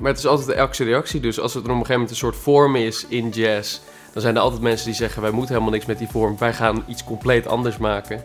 maar 0.00 0.10
het 0.10 0.18
is 0.18 0.26
altijd 0.26 0.48
de 0.48 0.60
actie-reactie. 0.60 1.20
Dus 1.20 1.40
als 1.40 1.54
er 1.54 1.60
op 1.60 1.66
een 1.66 1.72
gegeven 1.72 1.92
moment 1.92 2.10
een 2.10 2.16
soort 2.16 2.36
vorm 2.36 2.76
is 2.76 3.06
in 3.08 3.28
jazz, 3.28 3.80
dan 4.12 4.22
zijn 4.22 4.36
er 4.36 4.42
altijd 4.42 4.62
mensen 4.62 4.86
die 4.86 4.94
zeggen: 4.94 5.22
wij 5.22 5.30
moeten 5.30 5.50
helemaal 5.50 5.72
niks 5.72 5.86
met 5.86 5.98
die 5.98 6.08
vorm. 6.08 6.38
Wij 6.38 6.52
gaan 6.52 6.84
iets 6.88 7.04
compleet 7.04 7.46
anders 7.46 7.76
maken. 7.76 8.24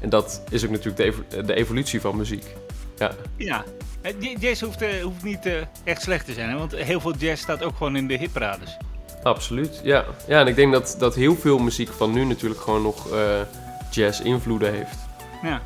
En 0.00 0.08
dat 0.08 0.42
is 0.50 0.64
ook 0.64 0.70
natuurlijk 0.70 1.24
de, 1.28 1.42
de 1.42 1.54
evolutie 1.54 2.00
van 2.00 2.16
muziek. 2.16 2.44
Ja, 2.96 3.12
Ja, 3.36 3.64
Eh, 4.02 4.12
jazz 4.40 4.62
hoeft, 4.62 4.82
eh, 4.82 5.02
hoeft 5.02 5.22
niet 5.22 5.48
echt 5.84 6.02
slecht 6.02 6.26
te 6.26 6.32
zijn, 6.32 6.50
hè? 6.50 6.56
want 6.58 6.76
heel 6.76 7.00
veel 7.00 7.14
jazz 7.14 7.42
staat 7.42 7.62
ook 7.62 7.76
gewoon 7.76 7.96
in 7.96 8.08
de 8.08 8.16
hitparades. 8.16 8.76
absoluut. 9.22 9.80
Ja, 9.82 10.04
ja 10.28 10.40
en 10.40 10.46
ik 10.46 10.56
denk 10.56 10.72
dat, 10.72 10.96
dat 10.98 11.14
heel 11.14 11.36
veel 11.36 11.58
muziek 11.58 11.88
van 11.88 12.12
nu 12.12 12.24
natuurlijk 12.24 12.60
gewoon 12.60 12.82
nog 12.82 13.06
jazz-invloeden 13.90 14.74
heeft. 14.74 15.07
Ja. 15.42 15.60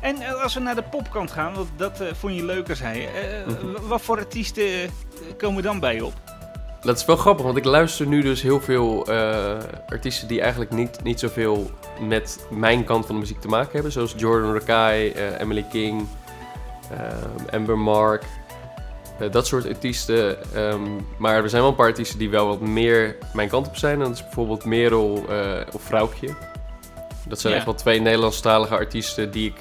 En 0.00 0.20
eh, 0.20 0.42
als 0.42 0.54
we 0.54 0.60
naar 0.60 0.74
de 0.74 0.82
popkant 0.82 1.30
gaan, 1.30 1.54
want 1.54 1.68
dat 1.76 2.00
eh, 2.00 2.08
vond 2.12 2.34
je 2.34 2.44
leuker, 2.44 2.76
zei 2.76 3.00
je. 3.00 3.44
Wat 3.82 4.00
voor 4.00 4.18
artiesten 4.18 4.64
eh, 4.64 4.88
komen 5.38 5.62
dan 5.62 5.80
bij 5.80 5.94
je 5.94 6.04
op? 6.04 6.12
Dat 6.80 6.96
is 6.96 7.04
wel 7.04 7.16
grappig, 7.16 7.44
want 7.44 7.56
ik 7.56 7.64
luister 7.64 8.06
nu 8.06 8.22
dus 8.22 8.42
heel 8.42 8.60
veel 8.60 9.06
artiesten 9.88 10.28
die 10.28 10.40
eigenlijk 10.40 10.70
niet, 10.70 11.02
niet 11.02 11.20
zoveel 11.20 11.70
met 12.00 12.46
mijn 12.50 12.84
kant 12.84 13.06
van 13.06 13.14
de 13.14 13.20
muziek 13.20 13.40
te 13.40 13.48
maken 13.48 13.72
hebben. 13.72 13.92
Zoals 13.92 14.14
Jordan 14.16 14.52
Rakai, 14.52 15.12
Emily 15.38 15.66
King, 15.70 16.06
Amber 17.50 17.78
Mark. 17.78 18.24
dat 19.30 19.46
soort 19.46 19.68
artiesten. 19.68 20.54
ehm, 20.54 20.82
maar 21.16 21.42
er 21.42 21.50
zijn 21.50 21.62
wel 21.62 21.70
een 21.70 21.76
paar 21.76 21.86
artiesten 21.86 22.18
die 22.18 22.30
wel 22.30 22.46
wat 22.46 22.60
meer 22.60 23.16
mijn 23.32 23.48
kant 23.48 23.66
op 23.66 23.76
zijn. 23.76 23.94
En 23.94 24.04
dat 24.04 24.14
is 24.14 24.22
bijvoorbeeld 24.22 24.64
Merel 24.64 25.24
of 25.72 25.82
Vrouwtje. 25.82 26.28
Dat 27.28 27.40
zijn 27.40 27.52
Ja. 27.52 27.58
echt 27.58 27.66
wel 27.68 27.76
twee 27.78 28.00
Nederlandstalige 28.00 28.74
artiesten 28.74 29.30
die 29.30 29.46
ik 29.50 29.56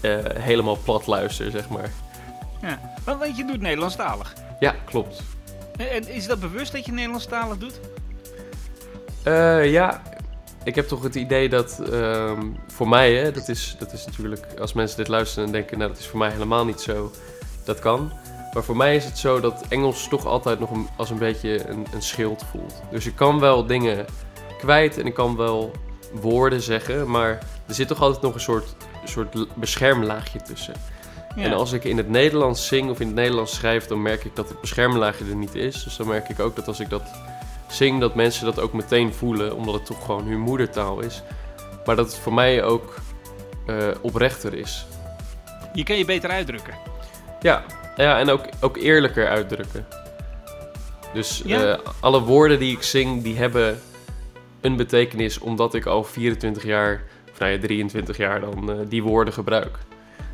eh, 0.00 0.18
helemaal 0.42 0.78
plat 0.84 1.06
luister, 1.06 1.50
zeg 1.50 1.68
maar. 1.68 1.90
Ja. 2.62 2.78
Want, 3.04 3.36
je 3.36 3.44
doet 3.44 3.60
Nederlandstalig. 3.60 4.32
Ja, 4.58 4.74
klopt. 4.84 5.22
Eh, 5.76 5.94
En 5.94 6.08
is 6.08 6.26
dat 6.26 6.40
bewust 6.40 6.72
dat 6.72 6.84
je 6.86 6.92
Nederlandstalig 6.92 7.58
doet? 7.58 7.80
Eh, 9.22 9.70
ja, 9.70 10.02
ik 10.64 10.74
heb 10.74 10.88
toch 10.88 11.02
het 11.02 11.14
idee 11.14 11.48
dat 11.48 11.80
ehm, 11.92 12.42
voor 12.66 12.88
mij, 12.88 13.14
hè, 13.14 13.30
dat, 13.32 13.48
is, 13.48 13.76
dat 13.78 13.92
is 13.92 14.06
natuurlijk, 14.06 14.46
als 14.60 14.72
mensen 14.72 14.96
dit 14.96 15.08
luisteren 15.08 15.44
en 15.46 15.52
denken, 15.52 15.78
nou 15.78 15.90
dat 15.90 16.00
is 16.00 16.06
voor 16.06 16.18
mij 16.18 16.30
helemaal 16.30 16.64
niet 16.64 16.80
zo, 16.80 17.10
dat 17.64 17.78
kan. 17.78 18.12
Maar 18.52 18.62
voor 18.64 18.76
mij 18.76 18.96
is 18.96 19.04
het 19.04 19.18
zo 19.18 19.40
dat 19.40 19.64
Engels 19.68 20.08
toch 20.08 20.26
altijd 20.26 20.58
nog 20.60 20.70
een, 20.70 20.88
als 20.96 21.10
een 21.10 21.18
beetje 21.18 21.68
een, 21.68 21.86
een 21.94 22.02
schild 22.02 22.44
voelt. 22.50 22.82
Dus 22.90 23.06
ik 23.06 23.16
kan 23.16 23.40
wel 23.40 23.66
dingen 23.66 24.06
kwijt 24.58 24.98
en 24.98 25.06
ik 25.06 25.14
kan 25.14 25.36
wel 25.36 25.70
woorden 26.12 26.62
zeggen, 26.62 27.10
maar 27.10 27.38
er 27.66 27.74
zit 27.74 27.88
toch 27.88 28.00
altijd 28.02 28.22
nog 28.22 28.34
een 28.34 28.40
soort, 28.40 28.74
soort 29.04 29.54
beschermlaagje 29.54 30.42
tussen. 30.42 30.74
Ja. 31.36 31.42
En 31.44 31.52
als 31.52 31.72
ik 31.72 31.84
in 31.84 31.96
het 31.96 32.08
Nederlands 32.08 32.66
zing 32.66 32.90
of 32.90 33.00
in 33.00 33.06
het 33.06 33.16
Nederlands 33.16 33.54
schrijf, 33.54 33.86
dan 33.86 34.02
merk 34.02 34.24
ik 34.24 34.36
dat 34.36 34.48
het 34.48 34.60
beschermlaagje 34.60 35.24
er 35.24 35.36
niet 35.36 35.54
is. 35.54 35.84
Dus 35.84 35.96
dan 35.96 36.06
merk 36.06 36.28
ik 36.28 36.40
ook 36.40 36.56
dat 36.56 36.66
als 36.68 36.80
ik 36.80 36.90
dat 36.90 37.02
zing, 37.66 38.00
dat 38.00 38.14
mensen 38.14 38.44
dat 38.44 38.60
ook 38.60 38.72
meteen 38.72 39.14
voelen, 39.14 39.56
omdat 39.56 39.74
het 39.74 39.86
toch 39.86 40.04
gewoon 40.04 40.26
hun 40.26 40.38
moedertaal 40.40 41.00
is. 41.00 41.22
Maar 41.86 41.96
dat 41.96 42.06
het 42.06 42.18
voor 42.18 42.34
mij 42.34 42.62
ook 42.64 42.94
eh, 43.66 43.76
oprechter 44.00 44.54
is. 44.54 44.86
Je 45.72 45.82
kan 45.82 45.96
je 45.96 46.04
beter 46.04 46.30
uitdrukken. 46.30 46.74
Ja, 47.40 47.64
ja 47.96 48.18
en 48.18 48.30
ook, 48.30 48.44
ook 48.60 48.76
eerlijker 48.76 49.28
uitdrukken. 49.28 49.86
Dus 51.12 51.42
Ja. 51.44 51.72
eh, 51.72 51.78
alle 52.00 52.20
woorden 52.20 52.58
die 52.58 52.76
ik 52.76 52.82
zing, 52.82 53.22
die 53.22 53.36
hebben 53.38 53.80
een 54.60 54.76
betekenis 54.76 55.38
omdat 55.38 55.74
ik 55.74 55.86
al 55.86 56.04
24 56.04 56.62
jaar, 56.64 57.02
of 57.32 57.38
nou 57.38 57.52
ja, 57.52 57.58
23 57.58 58.16
jaar 58.16 58.40
dan, 58.40 58.70
eh, 58.70 58.76
die 58.88 59.02
woorden 59.02 59.34
gebruik. 59.34 59.78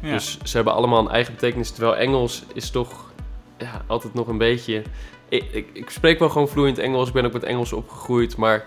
Ja. 0.02 0.10
Dus 0.12 0.38
ze 0.42 0.56
hebben 0.56 0.74
allemaal 0.74 1.00
een 1.00 1.10
eigen 1.10 1.34
betekenis. 1.34 1.70
Terwijl 1.70 1.96
Engels 1.96 2.44
is 2.54 2.70
toch 2.70 3.10
ja, 3.58 3.82
altijd 3.86 4.14
nog 4.14 4.26
een 4.28 4.38
beetje. 4.38 4.82
Ik, 5.28 5.44
ik, 5.52 5.68
ik 5.72 5.90
spreek 5.90 6.18
wel 6.18 6.28
gewoon 6.28 6.48
vloeiend 6.48 6.78
Engels. 6.78 7.08
Ik 7.08 7.14
ben 7.14 7.24
ook 7.24 7.32
met 7.32 7.42
Engels 7.42 7.72
opgegroeid. 7.72 8.36
Maar 8.36 8.66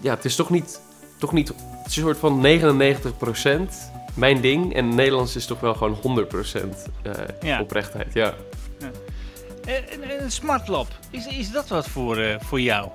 ja, 0.00 0.14
het 0.14 0.24
is 0.24 0.36
toch 0.36 0.50
niet. 0.50 0.80
Toch 1.18 1.32
niet 1.32 1.48
het 1.48 1.86
is 1.86 1.96
een 1.96 2.02
soort 2.02 2.18
van 2.18 2.46
99% 3.66 3.72
mijn 4.14 4.40
ding. 4.40 4.74
En 4.74 4.94
Nederlands 4.94 5.36
is 5.36 5.46
toch 5.46 5.60
wel 5.60 5.74
gewoon 5.74 5.94
100% 5.94 6.90
eh 7.02 7.12
Ja. 7.40 7.60
oprechtheid. 7.60 8.12
Ja. 8.12 8.34
Een, 9.64 10.22
een 10.22 10.30
smartlab, 10.30 10.86
is, 11.10 11.26
is 11.26 11.50
dat 11.50 11.68
wat 11.68 11.88
voor, 11.88 12.16
eh, 12.16 12.40
voor 12.40 12.60
jou? 12.60 12.88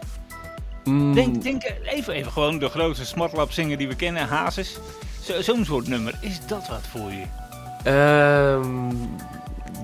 Mm, 0.84 1.14
Denk, 1.14 1.44
denk 1.44 1.64
even, 1.86 2.14
even 2.14 2.32
gewoon 2.32 2.60
de 2.60 2.70
grootste 2.70 3.06
smartlab 3.06 3.52
zinger 3.52 3.78
die 3.78 3.88
we 3.88 3.96
kennen, 3.96 4.28
Hazes. 4.28 4.78
Zo- 5.22 5.42
Zo'n 5.42 5.66
soort 5.66 5.88
nummer, 5.88 6.14
is 6.22 6.40
dat 6.48 6.68
wat 6.68 6.82
voor 6.92 7.12
je? 7.12 7.24
ehm, 7.84 8.96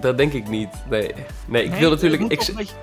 dat 0.01 0.17
denk 0.17 0.33
ik 0.33 0.47
niet. 0.49 0.69
Nee, 0.89 1.11
nee 1.47 1.63
ik 1.63 1.69
Nee, 1.69 1.79
wil 1.79 1.89
natuurlijk. 1.89 2.21
Ik, 2.31 2.73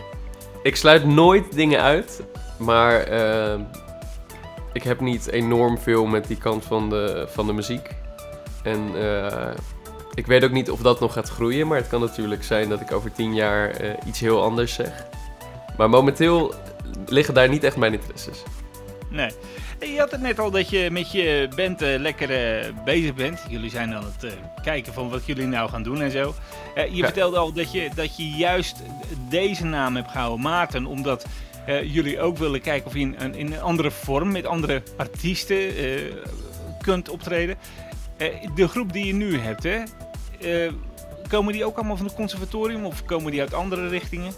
Ik 0.63 0.77
sluit 0.77 1.05
nooit 1.07 1.53
dingen 1.55 1.81
uit, 1.83 2.23
maar 2.57 3.01
ehm, 3.01 3.61
ik 4.73 4.83
heb 4.83 5.01
niet 5.01 5.27
enorm 5.31 5.79
veel 5.79 6.07
met 6.07 6.27
die 6.27 6.37
kant 6.39 6.65
van 6.65 6.91
de, 6.91 7.27
van 7.31 7.47
de 7.47 7.53
muziek. 7.53 7.89
En 8.63 8.91
eh, 8.95 9.55
ik 10.15 10.27
weet 10.27 10.45
ook 10.45 10.51
niet 10.51 10.71
of 10.71 10.81
dat 10.81 11.01
nog 11.01 11.13
gaat 11.13 11.29
groeien, 11.29 11.67
maar 11.67 11.79
het 11.79 11.89
kan 11.89 12.01
natuurlijk 12.01 12.45
zijn 12.45 12.69
dat 12.69 12.81
ik 12.81 12.93
over 12.93 13.13
tien 13.13 13.35
jaar 13.35 13.71
eh, 13.71 13.91
iets 14.07 14.21
heel 14.21 14.43
anders 14.43 14.75
zeg. 14.75 15.07
Maar 15.77 15.89
momenteel 15.91 16.55
liggen 17.07 17.35
daar 17.35 17.49
niet 17.49 17.65
echt 17.65 17.77
mijn 17.77 17.93
interesses. 17.93 18.43
Nee. 19.11 19.31
Je 19.81 19.99
had 19.99 20.11
het 20.11 20.21
net 20.21 20.39
al 20.39 20.51
dat 20.51 20.71
je 20.71 20.91
met 20.91 21.13
je 21.13 21.49
band 21.57 21.83
eh, 21.83 21.99
lekker 21.99 22.31
eh, 22.31 22.73
bezig 22.85 23.15
bent. 23.15 23.41
Jullie 23.49 23.71
zijn 23.71 23.95
aan 23.95 24.05
het 24.05 24.25
eh, 24.25 24.31
kijken 24.63 24.93
van 24.93 25.11
wat 25.11 25.27
jullie 25.27 25.47
nou 25.47 25.69
gaan 25.71 25.83
doen 25.83 26.03
en 26.03 26.11
zo. 26.11 26.35
Je 26.75 26.89
Ja. 26.97 27.05
vertelde 27.05 27.37
al 27.39 27.53
dat 27.53 27.73
je, 27.73 27.89
dat 27.95 28.17
je 28.17 28.29
juist 28.29 28.77
deze 29.29 29.65
naam 29.65 29.97
hebt 29.97 30.11
gehouden, 30.11 30.41
Maarten, 30.41 30.87
omdat 30.87 31.27
jullie 31.85 32.21
ook 32.21 32.39
willen 32.39 32.61
kijken 32.61 32.87
of 32.87 32.93
je 32.95 33.01
in, 33.01 33.15
een- 33.19 33.35
in 33.35 33.53
een 33.53 33.61
andere 33.61 33.91
vorm 33.91 34.33
met 34.33 34.47
andere 34.47 34.83
artiesten 34.97 35.59
kunt 36.81 37.09
optreden. 37.09 37.57
De 38.55 38.69
groep 38.69 38.93
die 38.93 39.07
je 39.07 39.15
nu 39.15 39.39
hebt, 39.39 39.63
hè, 39.63 39.83
komen 41.29 41.53
die 41.53 41.65
ook 41.65 41.77
allemaal 41.77 41.97
van 41.97 42.07
het 42.07 42.15
conservatorium 42.15 42.85
of 42.85 43.05
komen 43.05 43.31
die 43.31 43.41
uit 43.41 43.55
andere 43.55 43.89
richtingen? 43.89 44.33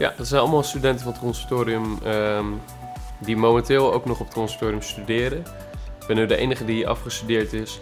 Ja, 0.00 0.14
dat 0.16 0.26
zijn 0.26 0.40
allemaal 0.40 0.62
studenten 0.62 1.04
van 1.04 1.12
het 1.12 1.20
conservatorium 1.20 1.98
ehm, 2.04 2.46
die 3.18 3.36
momenteel 3.36 3.92
ook 3.92 4.04
nog 4.04 4.20
op 4.20 4.26
het 4.26 4.34
conservatorium 4.34 4.82
studeren. 4.82 5.38
Ik 6.00 6.06
ben 6.06 6.16
nu 6.16 6.26
de 6.26 6.36
enige 6.36 6.64
die 6.64 6.88
afgestudeerd 6.88 7.52
is. 7.52 7.78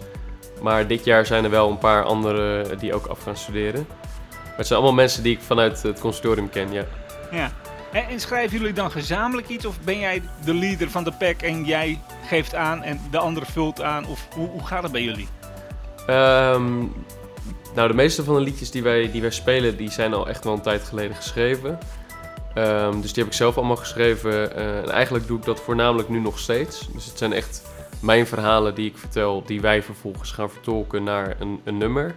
Maar 0.61 0.87
dit 0.87 1.05
jaar 1.05 1.25
zijn 1.25 1.43
er 1.43 1.49
wel 1.49 1.69
een 1.69 1.77
paar 1.77 2.03
anderen 2.03 2.79
die 2.79 2.93
ook 2.93 3.05
af 3.05 3.23
gaan 3.23 3.37
studeren. 3.37 3.85
Maar 4.29 4.57
het 4.57 4.67
zijn 4.67 4.79
allemaal 4.79 4.97
mensen 4.97 5.23
die 5.23 5.35
ik 5.35 5.41
vanuit 5.41 5.81
het 5.81 5.99
conservatorium 5.99 6.49
ken, 6.49 6.71
ja. 6.71 6.85
Ja. 7.31 7.51
En, 7.91 8.07
en 8.07 8.19
schrijven 8.19 8.57
jullie 8.57 8.73
dan 8.73 8.91
gezamenlijk 8.91 9.47
iets? 9.47 9.65
Of 9.65 9.79
ben 9.81 9.99
jij 9.99 10.21
de 10.45 10.53
leader 10.53 10.89
van 10.89 11.03
de 11.03 11.11
pack 11.11 11.41
en 11.41 11.65
jij 11.65 12.01
geeft 12.25 12.55
aan 12.55 12.83
en 12.83 13.01
de 13.11 13.17
andere 13.17 13.45
vult 13.45 13.81
aan? 13.81 14.05
Of 14.05 14.27
hoe, 14.35 14.47
hoe 14.47 14.65
gaat 14.65 14.83
het 14.83 14.91
bij 14.91 15.03
jullie? 15.03 15.27
Ehm, 16.07 16.77
nou, 17.75 17.87
de 17.87 17.93
meeste 17.93 18.23
van 18.23 18.35
de 18.35 18.41
liedjes 18.41 18.71
die 18.71 18.83
wij, 18.83 19.11
die 19.11 19.21
wij 19.21 19.31
spelen, 19.31 19.77
die 19.77 19.91
zijn 19.91 20.13
al 20.13 20.27
echt 20.27 20.43
wel 20.43 20.53
een 20.53 20.61
tijd 20.61 20.83
geleden 20.83 21.15
geschreven. 21.15 21.79
Ehm, 22.53 23.01
dus 23.01 23.13
die 23.13 23.23
heb 23.23 23.31
ik 23.31 23.37
zelf 23.37 23.57
allemaal 23.57 23.75
geschreven. 23.75 24.55
eh, 24.55 24.77
en 24.77 24.89
eigenlijk 24.89 25.27
doe 25.27 25.37
ik 25.37 25.45
dat 25.45 25.59
voornamelijk 25.61 26.09
nu 26.09 26.19
nog 26.19 26.39
steeds. 26.39 26.87
Dus 26.93 27.05
het 27.05 27.17
zijn 27.17 27.33
echt 27.33 27.63
mijn 28.01 28.27
verhalen 28.27 28.75
die 28.75 28.89
ik 28.89 28.97
vertel, 28.97 29.43
die 29.45 29.61
wij 29.61 29.83
vervolgens 29.83 30.31
gaan 30.31 30.49
vertolken 30.49 31.03
naar 31.03 31.35
een, 31.39 31.59
een 31.63 31.77
nummer. 31.77 32.15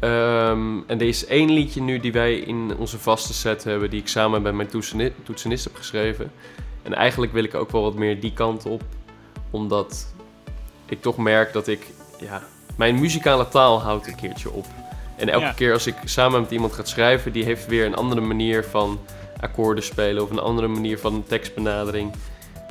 Ehm, 0.00 0.76
en 0.86 1.00
er 1.00 1.06
is 1.08 1.26
één 1.26 1.50
liedje 1.52 1.80
nu 1.80 1.98
die 2.00 2.12
wij 2.12 2.34
in 2.38 2.76
onze 2.78 2.98
vaste 2.98 3.34
set 3.34 3.64
hebben, 3.64 3.90
die 3.90 4.00
ik 4.00 4.08
samen 4.08 4.42
met 4.42 4.54
mijn 4.54 4.68
toetseni- 4.68 5.12
toetsenist 5.22 5.64
heb 5.64 5.74
geschreven. 5.76 6.32
En 6.82 6.94
eigenlijk 6.94 7.32
wil 7.32 7.44
ik 7.44 7.54
ook 7.54 7.70
wel 7.70 7.82
wat 7.82 7.94
meer 7.94 8.20
die 8.20 8.32
kant 8.32 8.66
op, 8.66 8.82
omdat 9.50 10.06
ik 10.86 11.02
toch 11.02 11.16
merk 11.16 11.52
dat 11.52 11.66
ik, 11.68 11.86
ja, 12.20 12.42
mijn 12.76 13.00
muzikale 13.00 13.48
taal 13.48 13.82
houdt 13.82 14.06
een 14.06 14.16
keertje 14.16 14.50
op. 14.50 14.66
En 15.16 15.28
elke 15.28 15.44
Ja. 15.44 15.52
keer 15.52 15.72
als 15.72 15.86
ik 15.86 15.94
samen 16.04 16.40
met 16.40 16.50
iemand 16.50 16.72
ga 16.72 16.84
schrijven, 16.84 17.32
die 17.32 17.44
heeft 17.44 17.66
weer 17.66 17.86
een 17.86 17.96
andere 17.96 18.20
manier 18.20 18.64
van 18.64 18.98
akkoorden 19.40 19.84
spelen 19.84 20.22
of 20.22 20.30
een 20.30 20.38
andere 20.38 20.68
manier 20.68 20.98
van 20.98 21.24
tekstbenadering. 21.28 22.12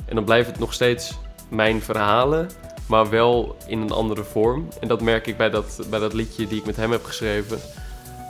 En 0.06 0.14
dan 0.14 0.24
blijft 0.24 0.50
het 0.50 0.58
nog 0.58 0.72
steeds 0.72 1.18
mijn 1.48 1.82
verhalen, 1.82 2.50
maar 2.86 3.10
wel 3.10 3.56
in 3.66 3.80
een 3.80 3.90
andere 3.90 4.24
vorm. 4.24 4.68
En 4.80 4.88
dat 4.88 5.00
merk 5.00 5.26
ik 5.26 5.36
bij 5.36 5.50
dat, 5.50 5.80
bij 5.90 5.98
dat 5.98 6.12
liedje 6.12 6.46
die 6.46 6.58
ik 6.58 6.66
met 6.66 6.76
hem 6.76 6.90
heb 6.90 7.04
geschreven. 7.04 7.58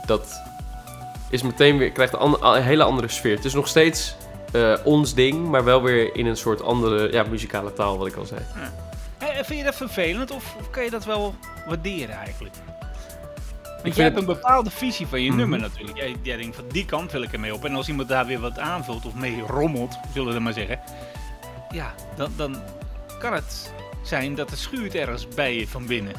Dat 0.05 0.41
is 1.29 1.41
meteen 1.41 1.77
weer, 1.77 1.91
krijgt 1.91 2.13
een, 2.13 2.61
hele 2.61 2.83
andere 2.83 3.07
sfeer. 3.07 3.35
Het 3.35 3.45
is 3.45 3.53
nog 3.53 3.67
steeds 3.67 4.15
eh, 4.51 4.73
ons 4.83 5.13
ding, 5.13 5.47
maar 5.47 5.63
wel 5.63 5.81
weer 5.81 6.15
in 6.15 6.25
een 6.25 6.37
soort 6.37 6.61
andere 6.61 7.11
ja, 7.11 7.23
muzikale 7.23 7.73
taal, 7.73 7.97
wat 7.97 8.07
ik 8.07 8.15
al 8.15 8.25
zei. 8.25 8.41
Eh, 9.17 9.27
vind 9.43 9.59
je 9.59 9.65
dat 9.65 9.75
vervelend 9.75 10.31
of 10.31 10.55
kan 10.71 10.83
je 10.83 10.89
dat 10.89 11.05
wel 11.05 11.35
waarderen 11.67 12.15
eigenlijk? 12.15 12.55
Want 13.83 13.95
jij 13.95 14.03
hebt 14.03 14.19
het- 14.19 14.27
een 14.27 14.33
bepaalde 14.33 14.69
visie 14.69 15.07
van 15.07 15.21
je 15.21 15.27
Mhm. 15.29 15.37
nummer 15.37 15.59
natuurlijk. 15.59 15.97
Jij, 15.97 16.15
jij 16.21 16.37
denkt 16.37 16.55
van 16.55 16.65
die 16.71 16.85
kant 16.85 17.11
wil 17.11 17.21
ik 17.21 17.33
ermee 17.33 17.53
op. 17.53 17.65
En 17.65 17.75
als 17.75 17.87
iemand 17.87 18.07
daar 18.09 18.25
weer 18.25 18.39
wat 18.39 18.59
aanvult 18.59 19.05
of 19.05 19.13
mee 19.15 19.41
rommelt, 19.47 19.97
zullen 20.13 20.33
we 20.33 20.39
maar 20.39 20.53
zeggen. 20.53 20.79
Ja, 21.71 21.93
dan, 22.15 22.31
dan 22.35 22.55
kan 23.19 23.33
het 23.33 23.73
zijn 24.03 24.35
dat 24.35 24.49
het 24.49 24.59
schuurt 24.59 24.95
ergens 24.95 25.27
bij 25.27 25.55
je 25.55 25.67
van 25.67 25.85
binnen. 25.85 26.13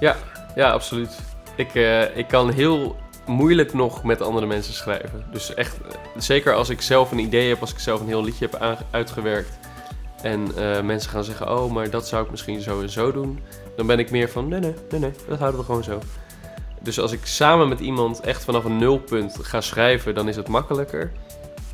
Ja, 0.00 0.16
ja 0.54 0.70
absoluut. 0.70 1.18
Ik, 1.54 1.74
eh, 1.74 2.16
ik 2.16 2.28
kan 2.28 2.50
heel 2.52 2.96
moeilijk 3.26 3.72
nog 3.72 4.04
met 4.04 4.22
andere 4.22 4.46
mensen 4.46 4.74
schrijven. 4.74 5.24
Dus 5.32 5.54
echt, 5.54 5.76
eh, 5.80 5.88
zeker 6.16 6.54
als 6.54 6.68
ik 6.68 6.80
zelf 6.82 7.10
een 7.12 7.18
idee 7.18 7.48
heb, 7.48 7.60
als 7.60 7.72
ik 7.72 7.78
zelf 7.78 8.00
een 8.00 8.06
heel 8.06 8.24
liedje 8.24 8.48
heb 8.50 8.84
uitgewerkt. 8.90 9.58
En 10.22 10.46
eh, 10.56 10.80
mensen 10.80 11.10
gaan 11.10 11.24
zeggen, 11.24 11.50
oh, 11.58 11.72
maar 11.72 11.90
dat 11.90 12.08
zou 12.08 12.24
ik 12.24 12.30
misschien 12.30 12.60
zo 12.60 12.80
en 12.80 12.90
zo 12.90 13.12
doen. 13.12 13.40
Dan 13.76 13.86
ben 13.86 13.98
ik 13.98 14.10
meer 14.10 14.28
van, 14.30 14.48
nee, 14.48 14.60
nee, 14.60 14.74
nee, 14.90 15.00
nee, 15.00 15.12
dat 15.28 15.38
houden 15.38 15.60
we 15.60 15.66
gewoon 15.66 15.84
zo. 15.84 16.00
Dus 16.80 17.00
als 17.00 17.12
ik 17.12 17.26
samen 17.26 17.68
met 17.68 17.80
iemand 17.80 18.20
echt 18.20 18.44
vanaf 18.44 18.64
een 18.64 18.76
nulpunt 18.76 19.38
ga 19.42 19.60
schrijven, 19.60 20.14
dan 20.14 20.28
is 20.28 20.36
het 20.36 20.48
makkelijker. 20.48 21.12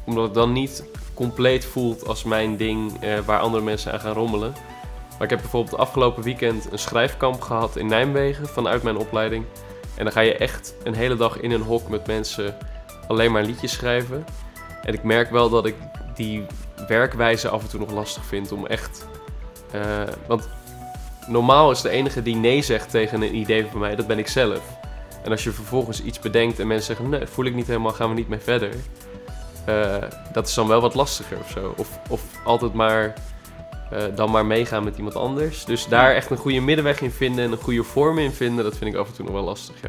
Omdat 0.05 0.25
het 0.25 0.35
dan 0.35 0.53
niet 0.53 0.85
compleet 1.15 1.65
voelt 1.65 2.07
als 2.07 2.25
mijn 2.25 2.57
ding 2.57 3.03
eh, 3.03 3.19
waar 3.19 3.41
andere 3.41 3.63
mensen 3.63 3.93
aan 3.93 4.01
gaan 4.01 4.13
rommelen. 4.13 4.53
Maar 5.11 5.23
ik 5.23 5.31
heb 5.31 5.41
bijvoorbeeld 5.41 5.77
afgelopen 5.77 6.23
weekend 6.23 6.73
een 6.73 6.79
schrijfkamp 6.79 7.41
gehad 7.41 7.77
in 7.77 7.87
Nijmegen 7.87 8.47
vanuit 8.47 8.83
mijn 8.83 8.97
opleiding. 8.97 9.45
En 9.95 10.05
dan 10.05 10.13
ga 10.13 10.21
je 10.21 10.37
echt 10.37 10.75
een 10.85 10.95
hele 10.95 11.17
dag 11.17 11.41
in 11.41 11.51
een 11.51 11.63
hok 11.63 11.89
met 11.89 12.07
mensen 12.07 12.57
alleen 13.07 13.33
maar 13.33 13.45
liedjes 13.45 13.73
schrijven. 13.73 14.25
En 14.83 14.95
ik 14.95 15.03
merk 15.03 15.31
wel 15.31 15.51
dat 15.51 15.67
ik 15.67 15.75
die 16.15 16.47
werkwijze 16.89 17.49
af 17.49 17.63
en 17.63 17.69
toe 17.69 17.81
nog 17.81 17.91
lastig 17.91 18.25
vind 18.25 18.53
om 18.53 18.67
echt... 18.67 19.07
eh, 19.73 20.03
want 20.27 20.49
normaal 21.27 21.71
is 21.71 21.81
de 21.81 21.91
enige 21.91 22.23
die 22.23 22.37
nee 22.37 22.63
zegt 22.63 22.91
tegen 22.91 23.23
een 23.23 23.37
idee 23.37 23.67
van 23.67 23.81
mij, 23.81 23.97
dat 23.97 24.07
ben 24.07 24.19
ik 24.19 24.29
zelf. 24.29 24.81
En 25.25 25.31
als 25.31 25.45
je 25.45 25.51
vervolgens 25.51 26.03
iets 26.03 26.19
bedenkt 26.19 26.59
en 26.59 26.67
mensen 26.67 26.87
zeggen, 26.87 27.09
nee, 27.09 27.27
voel 27.27 27.45
ik 27.45 27.55
niet 27.55 27.67
helemaal, 27.67 27.93
gaan 27.93 28.09
we 28.09 28.15
niet 28.15 28.29
mee 28.29 28.39
verder. 28.39 28.71
eh, 29.67 29.97
dat 30.33 30.49
is 30.49 30.55
dan 30.55 30.69
wel 30.69 30.81
wat 30.81 30.95
lastiger 30.95 31.39
of 31.39 31.51
zo. 31.51 31.75
Of, 31.77 31.99
of 32.09 32.23
altijd 32.45 32.73
maar 32.73 33.15
eh, 33.91 34.03
dan 34.15 34.31
maar 34.31 34.47
meegaan 34.47 34.85
met 34.85 34.97
iemand 34.97 35.15
anders. 35.17 35.65
Dus 35.65 35.87
daar 35.87 36.15
echt 36.15 36.31
een 36.31 36.37
goede 36.37 36.61
middenweg 36.61 37.01
in 37.01 37.11
vinden 37.11 37.45
en 37.45 37.53
een 37.53 37.59
goede 37.59 37.83
vorm 37.83 38.19
in 38.19 38.33
vinden, 38.33 38.65
dat 38.65 38.77
vind 38.77 38.95
ik 38.95 39.01
af 39.01 39.09
en 39.09 39.15
toe 39.15 39.25
nog 39.25 39.35
wel 39.35 39.45
lastig, 39.45 39.75
ja. 39.83 39.89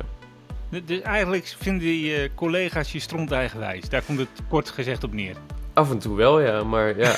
Dus- 0.86 1.02
eigenlijk 1.02 1.56
vinden 1.60 1.82
die 1.82 2.16
eh, 2.16 2.30
collega's 2.36 2.92
je 2.92 3.00
stront 3.00 3.32
eigenwijs. 3.32 3.90
Daar 3.90 4.02
komt 4.02 4.20
het 4.20 4.30
kort 4.50 4.70
gezegd 4.70 5.04
op 5.04 5.13
neer. 5.13 5.36
Af 5.74 5.92
en 5.92 6.00
toe 6.00 6.16
wel, 6.16 6.40
ja, 6.42 6.63
maar 6.63 6.98
ja. 6.98 7.16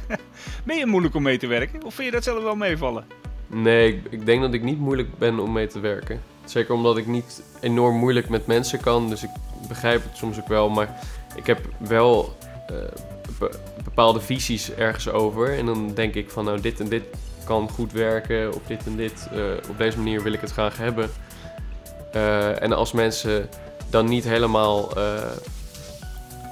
Ben 0.64 0.76
je 0.76 0.86
moeilijk 0.86 1.14
om 1.14 1.22
mee 1.22 1.38
te 1.38 1.46
werken? 1.46 1.84
Of 1.84 1.94
vind 1.94 2.06
je 2.08 2.14
dat 2.14 2.24
zelf 2.24 2.42
wel 2.42 2.56
meevallen? 2.56 3.04
Nee, 3.46 3.88
ik, 3.88 4.00
ik 4.10 4.26
denk 4.26 4.40
dat 4.40 4.54
ik 4.54 4.62
niet 4.62 4.78
moeilijk 4.78 5.18
ben 5.18 5.38
om 5.38 5.52
mee 5.52 5.66
te 5.66 5.80
werken. 5.80 6.20
Zeker 6.44 6.74
omdat 6.74 6.96
ik 6.96 7.06
niet 7.06 7.42
enorm 7.60 7.96
moeilijk 7.96 8.28
met 8.28 8.46
mensen 8.46 8.80
kan, 8.80 9.08
dus 9.08 9.22
ik 9.22 9.30
begrijp 9.68 10.02
het 10.02 10.16
soms 10.16 10.40
ook 10.40 10.48
wel. 10.48 10.68
Maar 10.68 10.98
ik 11.34 11.46
heb 11.46 11.60
wel 11.78 12.36
eh, 12.66 12.76
be- 13.38 13.58
bepaalde 13.84 14.20
visies 14.20 14.74
ergens 14.74 15.08
over. 15.08 15.58
En 15.58 15.66
dan 15.66 15.94
denk 15.94 16.14
ik 16.14 16.30
van, 16.30 16.44
nou, 16.44 16.60
dit 16.60 16.80
en 16.80 16.88
dit 16.88 17.02
kan 17.44 17.68
goed 17.70 17.92
werken, 17.92 18.54
of 18.54 18.60
dit 18.66 18.86
en 18.86 18.96
dit, 18.96 19.28
eh, 19.32 19.70
op 19.70 19.78
deze 19.78 19.96
manier 19.96 20.22
wil 20.22 20.32
ik 20.32 20.40
het 20.40 20.52
graag 20.52 20.76
hebben. 20.76 21.10
Eh, 22.12 22.62
en 22.62 22.72
als 22.72 22.92
mensen 22.92 23.48
dan 23.90 24.06
niet 24.06 24.24
helemaal 24.24 24.90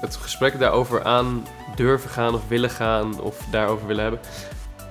het 0.01 0.15
gesprek 0.15 0.59
daarover 0.59 1.03
aan 1.03 1.47
durven 1.75 2.09
gaan 2.09 2.33
of 2.33 2.47
willen 2.47 2.69
gaan 2.69 3.21
of 3.21 3.37
daarover 3.51 3.87
willen 3.87 4.01
hebben. 4.01 4.19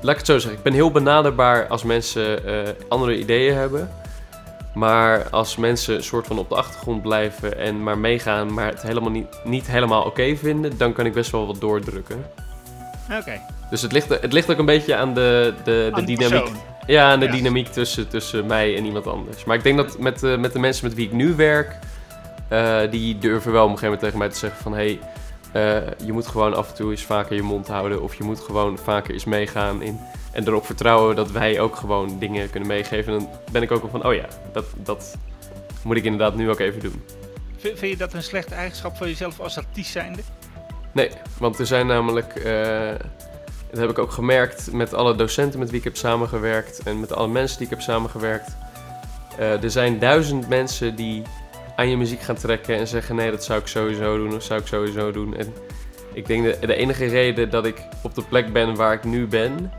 Laat 0.01 0.11
ik 0.13 0.17
het 0.17 0.27
zo 0.27 0.39
zeggen. 0.39 0.59
Ik 0.59 0.65
ben 0.65 0.73
heel 0.73 0.91
benaderbaar 0.91 1.67
als 1.67 1.83
mensen 1.83 2.41
andere 2.89 3.19
ideeën 3.19 3.55
hebben. 3.55 3.91
Maar 4.75 5.29
als 5.31 5.57
mensen 5.57 5.95
een 5.95 6.03
soort 6.03 6.27
van 6.27 6.39
op 6.39 6.49
de 6.49 6.55
achtergrond 6.55 7.03
blijven 7.03 7.59
en 7.59 7.83
maar 7.83 7.99
meegaan, 7.99 8.53
maar 8.55 8.67
het 8.67 8.83
helemaal 8.83 9.11
niet, 9.11 9.41
niet 9.45 9.67
helemaal 9.67 10.03
oké 10.03 10.37
vinden, 10.37 10.79
dan 10.79 10.93
kan 10.93 11.07
ik 11.07 11.13
best 11.13 11.31
wel 11.31 11.47
wat 11.47 11.61
doordrukken. 11.61 12.25
Oké. 13.19 13.41
Dus 13.71 13.83
het 13.83 13.93
ligt, 13.93 14.09
het 14.09 14.33
ligt 14.33 14.51
ook 14.51 14.59
een 14.59 14.65
beetje 14.67 14.97
aan 14.97 15.15
de, 15.15 15.55
de, 15.65 15.65
de 15.65 15.91
Aan 15.93 16.05
dynamiek. 16.05 16.29
persoon. 16.45 16.57
Ja, 16.87 17.11
aan 17.11 17.21
de 17.21 17.27
Ja. 17.27 17.33
dynamiek 17.33 17.67
tussen, 17.69 18.09
tussen 18.09 18.47
mij 18.47 18.77
en 18.77 18.85
iemand 18.85 19.07
anders. 19.07 19.45
Maar 19.45 19.57
ik 19.57 19.63
denk 19.63 19.77
dat 19.77 19.99
met, 19.99 20.19
de 20.21 20.37
met 20.39 20.53
de 20.53 20.59
mensen 20.59 20.87
met 20.87 20.95
wie 20.95 21.07
ik 21.07 21.13
nu 21.13 21.35
werk, 21.35 21.79
eh, 22.49 22.79
die 22.91 23.19
durven 23.19 23.53
wel 23.53 23.65
op 23.65 23.71
een 23.71 23.79
gegeven 23.79 23.99
moment 23.99 24.01
tegen 24.01 24.19
mij 24.19 24.29
te 24.29 24.39
zeggen 24.39 24.63
van... 24.63 24.73
Hey, 24.75 24.99
eh, 25.53 25.77
je 26.05 26.13
moet 26.13 26.27
gewoon 26.27 26.55
af 26.55 26.69
en 26.69 26.75
toe 26.75 26.91
eens 26.91 27.03
vaker 27.03 27.37
je 27.37 27.43
mond 27.43 27.69
houden. 27.69 28.03
Of 28.03 28.15
je 28.15 28.25
moet 28.25 28.41
gewoon 28.41 28.79
vaker 28.79 29.13
eens 29.13 29.25
meegaan 29.25 29.83
in... 29.83 30.01
En 30.33 30.47
erop 30.47 30.67
vertrouwen 30.67 31.17
dat 31.17 31.31
wij 31.31 31.61
ook 31.61 31.77
gewoon 31.77 32.19
dingen 32.19 32.51
kunnen 32.51 32.69
meegeven. 32.69 33.13
En 33.13 33.19
dan 33.19 33.29
ben 33.53 33.63
ik 33.63 33.71
ook 33.71 33.81
wel 33.81 33.91
van, 33.91 34.05
oh 34.05 34.15
ja, 34.15 34.27
dat, 34.53 34.65
dat 34.77 35.17
moet 35.83 35.97
ik 35.97 36.05
inderdaad 36.05 36.35
nu 36.35 36.51
ook 36.51 36.59
even 36.59 36.81
doen. 36.81 37.03
Vind, 37.57 37.79
vind 37.79 37.93
je 37.93 37.99
dat 37.99 38.13
een 38.13 38.23
slechte 38.23 38.55
eigenschap 38.55 38.97
van 38.97 39.09
jezelf 39.09 39.41
als 39.41 39.57
artiest 39.57 39.91
zijnde? 39.91 40.23
Nee, 40.93 41.11
want 41.39 41.59
er 41.59 41.67
zijn 41.67 41.87
namelijk, 41.87 42.35
eh, 42.35 42.91
dat 43.71 43.81
heb 43.81 43.91
ik 43.91 43.99
ook 43.99 44.13
gemerkt 44.13 44.73
met 44.73 44.95
alle 44.95 45.15
docenten 45.15 45.59
met 45.59 45.71
wie 45.71 45.79
ik 45.79 45.85
heb 45.85 45.97
samengewerkt 45.97 46.83
en 46.83 47.01
met 47.01 47.13
alle 47.13 47.29
mensen 47.29 47.59
die 47.59 47.67
ik 47.67 47.73
heb 47.73 47.83
samengewerkt. 47.83 48.57
Eh, 49.39 49.63
er 49.63 49.71
zijn 49.71 49.99
duizend 49.99 50.49
mensen 50.49 50.97
die 50.97 51.23
aan 51.81 51.89
je 51.89 51.97
muziek 51.97 52.21
gaan 52.21 52.37
trekken 52.37 52.77
en 52.77 52.87
zeggen 52.87 53.17
nee, 53.17 53.31
dat 53.31 53.45
zou 53.45 53.61
ik 53.61 53.67
sowieso 53.67 54.17
doen 54.17 54.35
of 54.35 54.43
zou 54.43 54.61
ik 54.61 54.67
sowieso 54.67 55.11
doen. 55.11 55.37
En 55.37 55.55
ik 56.13 56.27
denk 56.27 56.61
de, 56.61 56.75
enige 56.75 57.07
reden 57.07 57.51
dat 57.51 57.67
ik 57.67 57.83
op 58.03 58.15
de 58.15 58.23
plek 58.23 58.53
ben 58.53 58.75
waar 58.75 58.93
ik 58.93 59.05
nu 59.05 59.27
ben, 59.27 59.73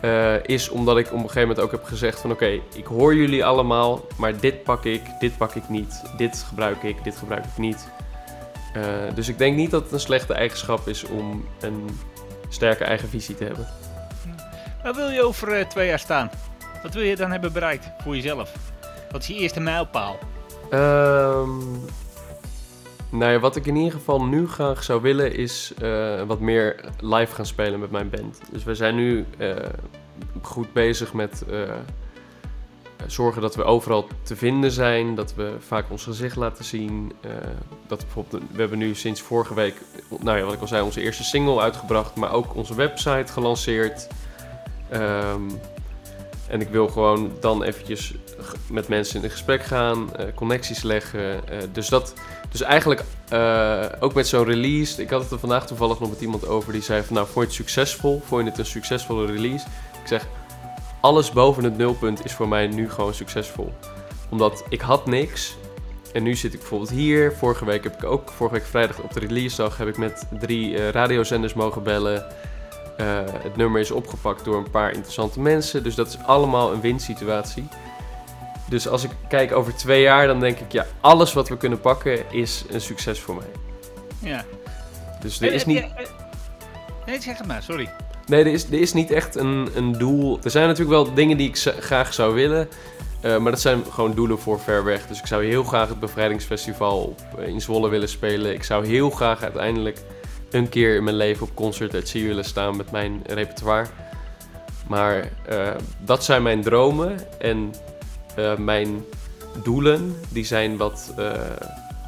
eh, 0.00 0.44
is 0.44 0.68
omdat 0.68 0.98
ik 0.98 1.06
op 1.06 1.12
een 1.12 1.18
gegeven 1.18 1.40
moment 1.40 1.60
ook 1.60 1.70
heb 1.70 1.84
gezegd 1.84 2.20
van 2.20 2.30
oké, 2.30 2.60
ik 2.74 2.86
hoor 2.86 3.14
jullie 3.14 3.44
allemaal, 3.44 4.06
maar 4.16 4.40
dit 4.40 4.62
pak 4.62 4.84
ik, 4.84 5.02
dit 5.18 5.36
pak 5.36 5.54
ik 5.54 5.68
niet, 5.68 6.02
dit 6.16 6.44
gebruik 6.48 6.82
ik, 6.82 7.04
dit 7.04 7.16
gebruik 7.16 7.44
ik 7.44 7.58
niet. 7.58 7.88
Eh, 8.74 8.82
dus 9.14 9.28
ik 9.28 9.38
denk 9.38 9.56
niet 9.56 9.70
dat 9.70 9.82
het 9.82 9.92
een 9.92 10.00
slechte 10.00 10.34
eigenschap 10.34 10.88
is 10.88 11.04
om 11.04 11.48
een 11.60 12.00
sterke 12.48 12.84
eigen 12.84 13.08
visie 13.08 13.34
te 13.34 13.44
hebben. 13.44 13.66
Waar 14.82 14.94
wil 14.94 15.08
je 15.08 15.22
over 15.22 15.52
eh, 15.52 15.66
twee 15.66 15.86
jaar 15.86 15.98
staan? 15.98 16.30
Wat 16.82 16.94
wil 16.94 17.02
je 17.02 17.16
dan 17.16 17.30
hebben 17.30 17.52
bereikt 17.52 17.90
voor 18.02 18.14
jezelf? 18.14 18.52
Wat 19.10 19.20
is 19.20 19.26
je 19.26 19.34
eerste 19.34 19.60
mijlpaal? 19.60 20.18
Ehm 20.72 21.50
nou 23.12 23.32
ja, 23.32 23.38
wat 23.38 23.56
ik 23.56 23.66
in 23.66 23.76
ieder 23.76 23.92
geval 23.92 24.24
nu 24.24 24.48
graag 24.48 24.82
zou 24.82 25.02
willen 25.02 25.34
is 25.34 25.72
eh, 25.78 26.22
wat 26.22 26.40
meer 26.40 26.84
live 27.00 27.34
gaan 27.34 27.46
spelen 27.46 27.80
met 27.80 27.90
mijn 27.90 28.10
band. 28.10 28.40
Dus 28.50 28.64
we 28.64 28.74
zijn 28.74 28.94
nu 28.94 29.24
eh, 29.38 29.56
goed 30.42 30.72
bezig 30.72 31.12
met 31.12 31.44
eh, 31.50 31.60
zorgen 33.06 33.42
dat 33.42 33.54
we 33.54 33.64
overal 33.64 34.08
te 34.22 34.36
vinden 34.36 34.70
zijn, 34.70 35.14
dat 35.14 35.34
we 35.34 35.54
vaak 35.58 35.90
ons 35.90 36.04
gezicht 36.04 36.36
laten 36.36 36.64
zien. 36.64 37.12
dat 37.86 37.98
we, 37.98 38.04
bijvoorbeeld, 38.04 38.42
we 38.52 38.60
hebben 38.60 38.78
nu 38.78 38.94
sinds 38.94 39.20
vorige 39.20 39.54
week, 39.54 39.74
nou 40.20 40.38
ja, 40.38 40.44
wat 40.44 40.54
ik 40.54 40.60
al 40.60 40.66
zei, 40.66 40.82
onze 40.82 41.00
eerste 41.00 41.24
single 41.24 41.60
uitgebracht, 41.60 42.14
maar 42.14 42.32
ook 42.32 42.54
onze 42.54 42.74
website 42.74 43.32
gelanceerd. 43.32 44.08
Ehm, 44.88 45.42
en 46.48 46.60
ik 46.60 46.68
wil 46.68 46.88
gewoon 46.88 47.32
dan 47.40 47.62
eventjes 47.62 48.14
met 48.66 48.88
mensen 48.88 49.22
in 49.22 49.30
gesprek 49.30 49.62
gaan, 49.62 50.16
eh, 50.16 50.26
connecties 50.34 50.82
leggen. 50.82 51.48
eh, 51.48 51.56
dus, 51.72 51.88
dat, 51.88 52.14
dus 52.50 52.60
eigenlijk 52.60 53.04
eh, 53.28 53.84
ook 54.00 54.14
met 54.14 54.28
zo'n 54.28 54.44
release. 54.44 55.02
Ik 55.02 55.10
had 55.10 55.22
het 55.22 55.30
er 55.30 55.38
vandaag 55.38 55.66
toevallig 55.66 56.00
nog 56.00 56.10
met 56.10 56.20
iemand 56.20 56.46
over 56.46 56.72
die 56.72 56.82
zei 56.82 57.02
van 57.02 57.14
nou, 57.14 57.26
vond 57.26 57.38
je 57.38 57.44
het 57.44 57.52
succesvol? 57.52 58.22
Vond 58.24 58.44
je 58.44 58.50
het 58.50 58.58
een 58.58 58.66
succesvolle 58.66 59.26
release? 59.26 59.66
Ik 60.02 60.08
zeg, 60.08 60.26
alles 61.00 61.30
boven 61.30 61.64
het 61.64 61.76
nulpunt 61.76 62.24
is 62.24 62.32
voor 62.32 62.48
mij 62.48 62.66
nu 62.66 62.90
gewoon 62.90 63.14
succesvol. 63.14 63.72
Omdat 64.30 64.64
ik 64.68 64.80
had 64.80 65.06
niks. 65.06 65.56
En 66.12 66.22
nu 66.22 66.34
zit 66.34 66.52
ik 66.52 66.58
bijvoorbeeld 66.58 66.90
hier. 66.90 67.32
Vorige 67.32 67.64
week 67.64 67.84
heb 67.84 67.94
ik 67.94 68.04
ook, 68.04 68.30
vorige 68.30 68.56
week 68.56 68.66
vrijdag 68.66 68.98
op 68.98 69.12
de 69.12 69.20
release 69.20 69.56
dag, 69.56 69.76
heb 69.76 69.88
ik 69.88 69.96
met 69.96 70.26
drie 70.40 70.90
radiozenders 70.90 71.54
mogen 71.54 71.82
bellen. 71.82 72.26
Het 73.42 73.56
nummer 73.56 73.80
is 73.80 73.90
opgepakt 73.90 74.44
door 74.44 74.56
een 74.56 74.70
paar 74.70 74.92
interessante 74.92 75.40
mensen. 75.40 75.82
Dus 75.82 75.94
dat 75.94 76.08
is 76.08 76.18
allemaal 76.26 76.72
een 76.72 76.80
winsituatie. 76.80 77.68
Dus 78.72 78.88
als 78.88 79.04
ik 79.04 79.10
kijk 79.28 79.52
over 79.52 79.74
twee 79.76 80.02
jaar, 80.02 80.26
dan 80.26 80.40
denk 80.40 80.58
ik, 80.58 80.72
ja, 80.72 80.86
alles 81.00 81.32
wat 81.32 81.48
we 81.48 81.56
kunnen 81.56 81.80
pakken 81.80 82.30
is 82.30 82.64
een 82.70 82.80
succes 82.80 83.20
voor 83.20 83.34
mij. 83.34 83.46
Ja. 84.18 84.44
Dus 85.20 85.40
er 85.40 85.52
is 85.52 85.64
niet, 85.64 85.78
eh, 85.78 85.88
Nee, 87.06 87.20
zeg 87.20 87.38
het 87.38 87.46
maar, 87.46 87.62
sorry. 87.62 87.88
nee, 88.26 88.44
er 88.44 88.52
is, 88.52 88.64
er 88.64 88.80
is 88.80 88.92
niet 88.92 89.10
echt 89.10 89.36
een, 89.36 89.68
een 89.74 89.92
doel. 89.92 90.38
Er 90.42 90.50
zijn 90.50 90.66
natuurlijk 90.66 90.90
wel 91.04 91.14
dingen 91.14 91.36
die 91.36 91.48
ik 91.48 91.56
graag 91.80 92.14
zou 92.14 92.34
willen. 92.34 92.68
eh, 93.20 93.38
maar 93.38 93.52
dat 93.52 93.60
zijn 93.60 93.84
gewoon 93.90 94.14
doelen 94.14 94.38
voor 94.38 94.60
ver 94.60 94.84
weg. 94.84 95.06
Dus 95.06 95.18
ik 95.18 95.26
zou 95.26 95.44
heel 95.44 95.64
graag 95.64 95.88
het 95.88 96.00
Bevrijdingsfestival 96.00 96.98
op, 97.02 97.20
eh, 97.38 97.46
in 97.46 97.60
Zwolle 97.60 97.88
willen 97.88 98.08
spelen. 98.08 98.54
Ik 98.54 98.64
zou 98.64 98.86
heel 98.86 99.10
graag 99.10 99.42
uiteindelijk 99.42 99.98
een 100.50 100.68
keer 100.68 100.96
in 100.96 101.04
mijn 101.04 101.16
leven 101.16 101.46
op 101.46 101.54
Concert 101.54 101.94
at 101.94 102.08
Sea 102.08 102.26
willen 102.26 102.44
staan 102.44 102.76
met 102.76 102.90
mijn 102.90 103.22
repertoire. 103.26 103.86
Maar 104.88 105.28
dat 105.98 106.24
zijn 106.24 106.42
mijn 106.42 106.62
dromen. 106.62 107.16
En 107.38 107.72
eh, 108.36 108.56
mijn 108.56 109.04
doelen, 109.62 110.16
die 110.28 110.44
zijn 110.44 110.76
wat 110.76 111.12
eh, 111.16 111.32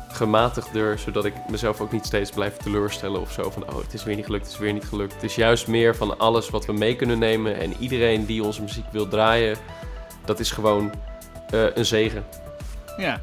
gematigder. 0.09 0.99
Zodat 0.99 1.25
ik 1.25 1.35
mezelf 1.49 1.81
ook 1.81 1.93
niet 1.93 2.07
steeds 2.07 2.31
blijf 2.31 2.57
teleurstellen 2.57 3.21
of 3.21 3.33
zo. 3.33 3.51
Van, 3.51 3.63
oh, 3.71 3.77
het 3.83 3.95
is 3.95 4.05
weer 4.05 4.17
niet 4.17 4.25
gelukt, 4.25 4.45
het 4.45 4.53
is 4.55 4.61
weer 4.61 4.73
niet 4.73 4.85
gelukt. 4.85 5.15
Het 5.15 5.23
is 5.23 5.35
juist 5.35 5.67
meer 5.67 5.97
van 5.97 6.19
alles 6.19 6.51
wat 6.51 6.67
we 6.67 6.73
mee 6.73 6.97
kunnen 6.97 7.19
nemen. 7.19 7.61
En 7.61 7.73
iedereen 7.79 8.27
die 8.27 8.45
onze 8.45 8.63
muziek 8.63 8.85
wil 8.91 9.09
draaien, 9.09 9.57
dat 10.25 10.41
is 10.41 10.51
gewoon 10.51 10.93
eh, 11.51 11.65
een 11.75 11.87
zegen. 11.87 12.25
Ja. 12.97 13.21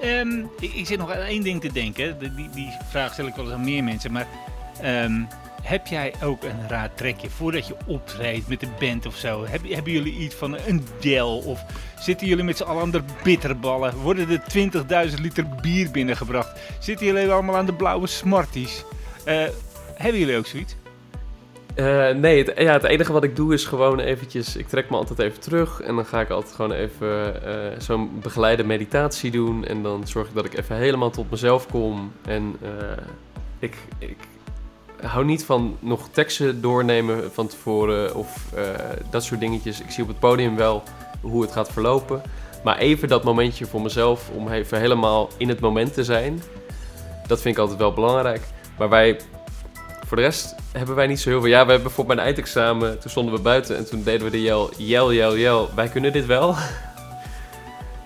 Ehm, 0.00 0.38
ik, 0.60 0.72
ik 0.74 0.86
zit 0.86 0.98
nog 0.98 1.10
aan 1.12 1.18
één 1.20 1.42
ding 1.42 1.60
te 1.60 1.72
denken. 1.72 2.18
De- 2.18 2.34
die, 2.34 2.48
die 2.54 2.72
vraag 2.88 3.12
stel 3.12 3.26
ik 3.26 3.34
wel 3.34 3.44
eens 3.44 3.54
aan 3.54 3.64
meer 3.64 3.84
mensen. 3.84 4.12
Maar 4.12 4.26
ehm, 4.80 5.22
heb 5.62 5.86
jij 5.86 6.14
ook 6.22 6.42
een 6.42 6.68
raar 6.68 6.94
trekje 6.94 7.30
voordat 7.30 7.66
je 7.66 7.74
optreedt 7.86 8.48
met 8.48 8.60
de 8.60 8.68
band 8.78 9.06
of 9.06 9.16
zo? 9.16 9.44
Heb, 9.46 9.68
hebben 9.68 9.92
jullie 9.92 10.12
iets 10.16 10.34
van 10.34 10.56
een 10.66 10.86
del? 11.00 11.38
Of 11.38 11.64
zitten 11.98 12.26
jullie 12.26 12.44
met 12.44 12.56
z'n 12.56 12.62
allen 12.62 12.82
aan 12.82 12.90
de 12.90 13.02
bitterballen? 13.22 13.96
Worden 13.96 14.28
er 14.30 15.10
20.000 15.10 15.20
liter 15.20 15.46
bier 15.62 15.90
binnengebracht? 15.90 16.60
Zitten 16.78 17.06
jullie 17.06 17.30
allemaal 17.30 17.56
aan 17.56 17.66
de 17.66 17.74
blauwe 17.74 18.06
smarties? 18.06 18.84
Eh, 19.24 19.44
hebben 19.94 20.20
jullie 20.20 20.36
ook 20.36 20.46
zoiets? 20.46 20.76
Eh, 21.74 22.10
nee, 22.10 22.44
het, 22.44 22.58
ja, 22.58 22.72
het 22.72 22.84
enige 22.84 23.12
wat 23.12 23.24
ik 23.24 23.36
doe 23.36 23.54
is 23.54 23.64
gewoon 23.64 23.98
eventjes... 24.00 24.56
Ik 24.56 24.68
trek 24.68 24.90
me 24.90 24.96
altijd 24.96 25.18
even 25.18 25.40
terug 25.40 25.80
en 25.80 25.94
dan 25.94 26.06
ga 26.06 26.20
ik 26.20 26.30
altijd 26.30 26.54
gewoon 26.54 26.72
even 26.72 27.44
eh, 27.44 27.80
zo'n 27.80 28.20
begeleide 28.22 28.64
meditatie 28.64 29.30
doen. 29.30 29.64
En 29.64 29.82
dan 29.82 30.06
zorg 30.06 30.28
ik 30.28 30.34
dat 30.34 30.44
ik 30.44 30.58
even 30.58 30.76
helemaal 30.76 31.10
tot 31.10 31.30
mezelf 31.30 31.66
kom. 31.66 32.12
En 32.24 32.56
ik, 33.58 33.76
ik 33.98 34.16
hou 35.02 35.24
niet 35.24 35.44
van 35.44 35.76
nog 35.80 36.08
teksten 36.10 36.60
doornemen 36.60 37.32
van 37.32 37.46
tevoren 37.46 38.14
of 38.14 38.52
eh, 38.54 38.62
dat 39.10 39.24
soort 39.24 39.40
dingetjes. 39.40 39.80
Ik 39.80 39.90
zie 39.90 40.02
op 40.02 40.08
het 40.08 40.18
podium 40.18 40.56
wel 40.56 40.82
hoe 41.20 41.42
het 41.42 41.52
gaat 41.52 41.72
verlopen. 41.72 42.22
Maar 42.64 42.78
even 42.78 43.08
dat 43.08 43.24
momentje 43.24 43.66
voor 43.66 43.80
mezelf 43.80 44.30
om 44.34 44.48
even 44.48 44.80
helemaal 44.80 45.28
in 45.36 45.48
het 45.48 45.60
moment 45.60 45.94
te 45.94 46.04
zijn. 46.04 46.42
Dat 47.26 47.40
vind 47.40 47.54
ik 47.54 47.60
altijd 47.60 47.78
wel 47.78 47.92
belangrijk. 47.92 48.42
Maar 48.78 48.88
wij 48.88 49.20
voor 50.06 50.16
de 50.16 50.22
rest 50.22 50.54
hebben 50.72 50.94
wij 50.94 51.06
niet 51.06 51.20
zo 51.20 51.28
heel 51.28 51.40
veel. 51.40 51.50
Ja, 51.50 51.66
we 51.66 51.72
hebben 51.72 51.90
voor 51.90 52.06
mijn 52.06 52.18
eindexamen, 52.18 52.98
toen 52.98 53.10
stonden 53.10 53.34
we 53.34 53.40
buiten 53.40 53.76
en 53.76 53.88
toen 53.88 54.02
deden 54.02 54.24
we 54.24 54.30
de 54.30 54.42
yell, 54.42 54.68
yell, 54.76 55.14
yell, 55.14 55.38
yell. 55.38 55.66
Wij 55.74 55.88
kunnen 55.88 56.12
dit 56.12 56.26
wel. 56.26 56.54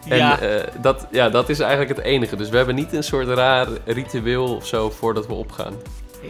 En 0.08 0.16
ja, 0.16 0.40
eh, 0.40 0.62
dat, 0.80 1.06
ja, 1.10 1.28
dat 1.28 1.48
is 1.48 1.60
eigenlijk 1.60 1.96
het 1.96 2.06
enige. 2.06 2.36
Dus 2.36 2.48
we 2.48 2.56
hebben 2.56 2.74
niet 2.74 2.92
een 2.92 3.04
soort 3.04 3.28
raar 3.28 3.68
ritueel 3.84 4.54
of 4.56 4.66
zo 4.66 4.90
voordat 4.90 5.26
we 5.26 5.32
opgaan. 5.32 5.74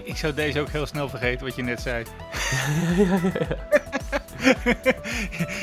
Ik- 0.05 0.17
zou 0.17 0.35
deze 0.35 0.61
ook 0.61 0.69
heel 0.69 0.87
snel 0.87 1.09
vergeten 1.09 1.47
wat 1.47 1.57
je 1.57 1.63
net 1.63 1.81
zei. 1.81 2.05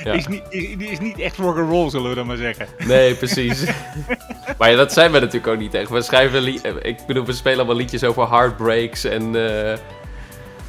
Ja. 0.03 0.13
Is, 0.13 0.27
niet, 0.27 0.41
is, 0.49 0.65
is 0.89 0.99
niet 0.99 1.19
echt 1.19 1.37
rock'n'roll, 1.37 1.89
zullen 1.89 2.09
we 2.09 2.15
dan 2.15 2.25
maar 2.27 2.37
zeggen. 2.37 2.67
Nee, 2.85 3.15
precies. 3.15 3.63
maar 4.57 4.69
ja, 4.71 4.75
dat 4.75 4.93
zijn 4.93 5.11
we 5.11 5.19
natuurlijk 5.19 5.47
ook 5.47 5.59
niet 5.59 5.73
echt. 5.73 5.89
We 5.89 6.01
schrijven, 6.01 6.45
eh, 6.45 6.73
ik 6.81 6.97
bedoel, 7.07 7.25
we 7.25 7.33
spelen 7.33 7.57
allemaal 7.57 7.75
liedjes 7.75 8.03
over 8.03 8.29
heartbreaks 8.29 9.03
en... 9.03 9.21
eh, 9.21 9.77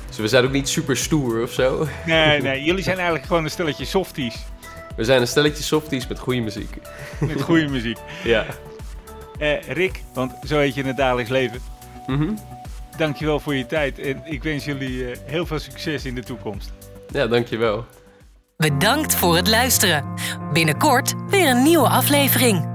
dus 0.08 0.16
we 0.16 0.28
zijn 0.28 0.44
ook 0.44 0.52
niet 0.52 0.68
super 0.68 0.96
stoer 0.96 1.42
of 1.42 1.50
zo. 1.52 1.86
Nee, 2.06 2.40
nee, 2.42 2.62
jullie 2.68 2.82
zijn 2.82 2.96
eigenlijk 2.96 3.26
gewoon 3.26 3.44
een 3.44 3.50
stelletje 3.50 3.84
softies. 3.84 4.36
We 4.96 5.04
zijn 5.04 5.20
een 5.20 5.26
stelletje 5.28 5.62
softies 5.62 6.06
met 6.06 6.18
goede 6.18 6.40
muziek. 6.40 6.76
Met 7.20 7.42
goede 7.42 7.68
muziek. 7.68 7.98
Ja. 8.24 8.46
Eh, 9.38 9.60
Rick, 9.68 10.02
want 10.14 10.32
zo 10.46 10.58
heet 10.58 10.74
je 10.74 10.80
in 10.80 10.86
het 10.86 10.96
dagelijks 10.96 11.30
leven. 11.30 11.60
Mhm. 12.06 12.30
Dankjewel 13.02 13.40
voor 13.40 13.54
je 13.54 13.66
tijd 13.66 13.98
en 13.98 14.22
ik 14.24 14.42
wens 14.42 14.64
jullie 14.64 15.10
eh, 15.10 15.18
heel 15.24 15.46
veel 15.46 15.58
succes 15.58 16.04
in 16.04 16.14
de 16.14 16.22
toekomst. 16.22 16.72
Ja, 17.08 17.26
dankjewel. 17.26 17.84
Bedankt 18.56 19.14
voor 19.14 19.36
het 19.36 19.48
luisteren. 19.48 20.04
Binnenkort 20.52 21.14
weer 21.28 21.48
een 21.48 21.62
nieuwe 21.62 21.88
aflevering. 21.88 22.70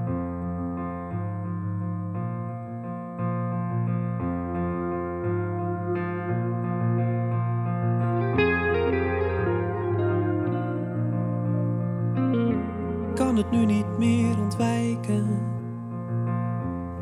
kan 13.16 13.36
het 13.38 13.52
nu 13.52 13.66
niet 13.66 13.98
meer 13.98 14.40
ontwijken. 14.40 15.42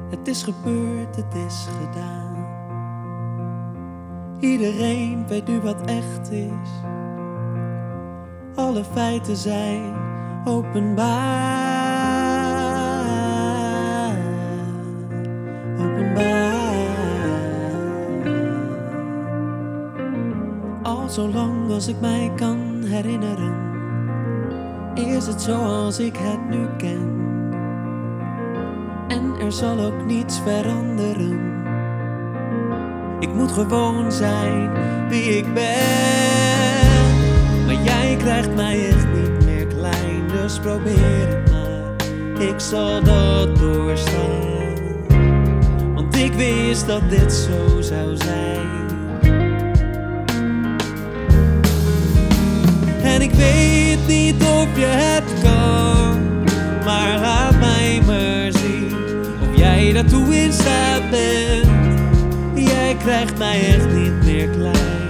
Het 0.09 0.27
is 0.27 0.43
gebeurd, 0.43 1.15
het 1.15 1.35
is 1.47 1.67
gedaan. 1.79 2.44
Iedereen 4.45 5.27
weet 5.27 5.47
nu 5.47 5.59
wat 5.59 5.81
echt 5.85 6.31
is. 6.31 6.69
Alle 8.55 8.83
feiten 8.83 9.35
zijn 9.35 9.93
openbaar. 10.43 11.05
Openbaar. 15.79 16.73
Al 20.83 21.09
zolang 21.09 21.71
als 21.71 21.87
ik 21.87 21.99
mij 21.99 22.31
kan 22.35 22.83
herinneren 22.83 23.73
is 24.95 25.27
het 25.27 25.41
zoals 25.41 25.99
ik 25.99 26.17
het 26.17 26.49
nu 26.49 26.67
ken. 26.77 27.23
En 29.07 29.33
er 29.39 29.51
zal 29.51 29.79
ook 29.79 30.05
niets 30.05 30.39
veranderen. 30.39 31.64
Ik 33.25 33.33
moet 33.33 33.51
gewoon 33.51 34.11
zijn 34.11 34.69
wie 35.09 35.37
ik 35.37 35.53
ben. 35.53 35.63
Maar 37.65 37.83
jij 37.83 38.15
krijgt 38.17 38.55
mij 38.55 38.87
echt 38.87 39.07
niet 39.13 39.45
meer 39.45 39.67
klein, 39.67 40.27
dus 40.27 40.59
probeer 40.59 41.27
het 41.27 41.51
maar. 41.51 42.47
Ik 42.47 42.59
zal 42.59 43.03
dat 43.03 43.57
doorstaan. 43.57 44.75
Want 45.93 46.15
ik 46.15 46.33
wist 46.33 46.87
dat 46.87 47.09
dit 47.09 47.33
zo 47.33 47.81
zou 47.81 48.15
zijn. 48.15 48.69
En 53.03 53.21
ik 53.21 53.31
weet 53.31 54.07
niet 54.07 54.43
of 54.43 54.67
je 54.77 54.85
het 54.85 55.33
kan, 55.43 56.43
maar 56.85 57.19
laat 57.19 57.59
mij 57.59 58.01
maar 58.05 58.51
zien 58.51 58.95
of 59.41 59.57
jij 59.57 59.93
daartoe 59.93 60.35
in 60.35 60.53
staat 60.53 61.09
bent. 61.09 61.74
Krijgt 62.99 63.37
mij 63.37 63.75
echt 63.75 63.93
niet 63.93 64.23
meer 64.23 64.47
klein. 64.47 65.04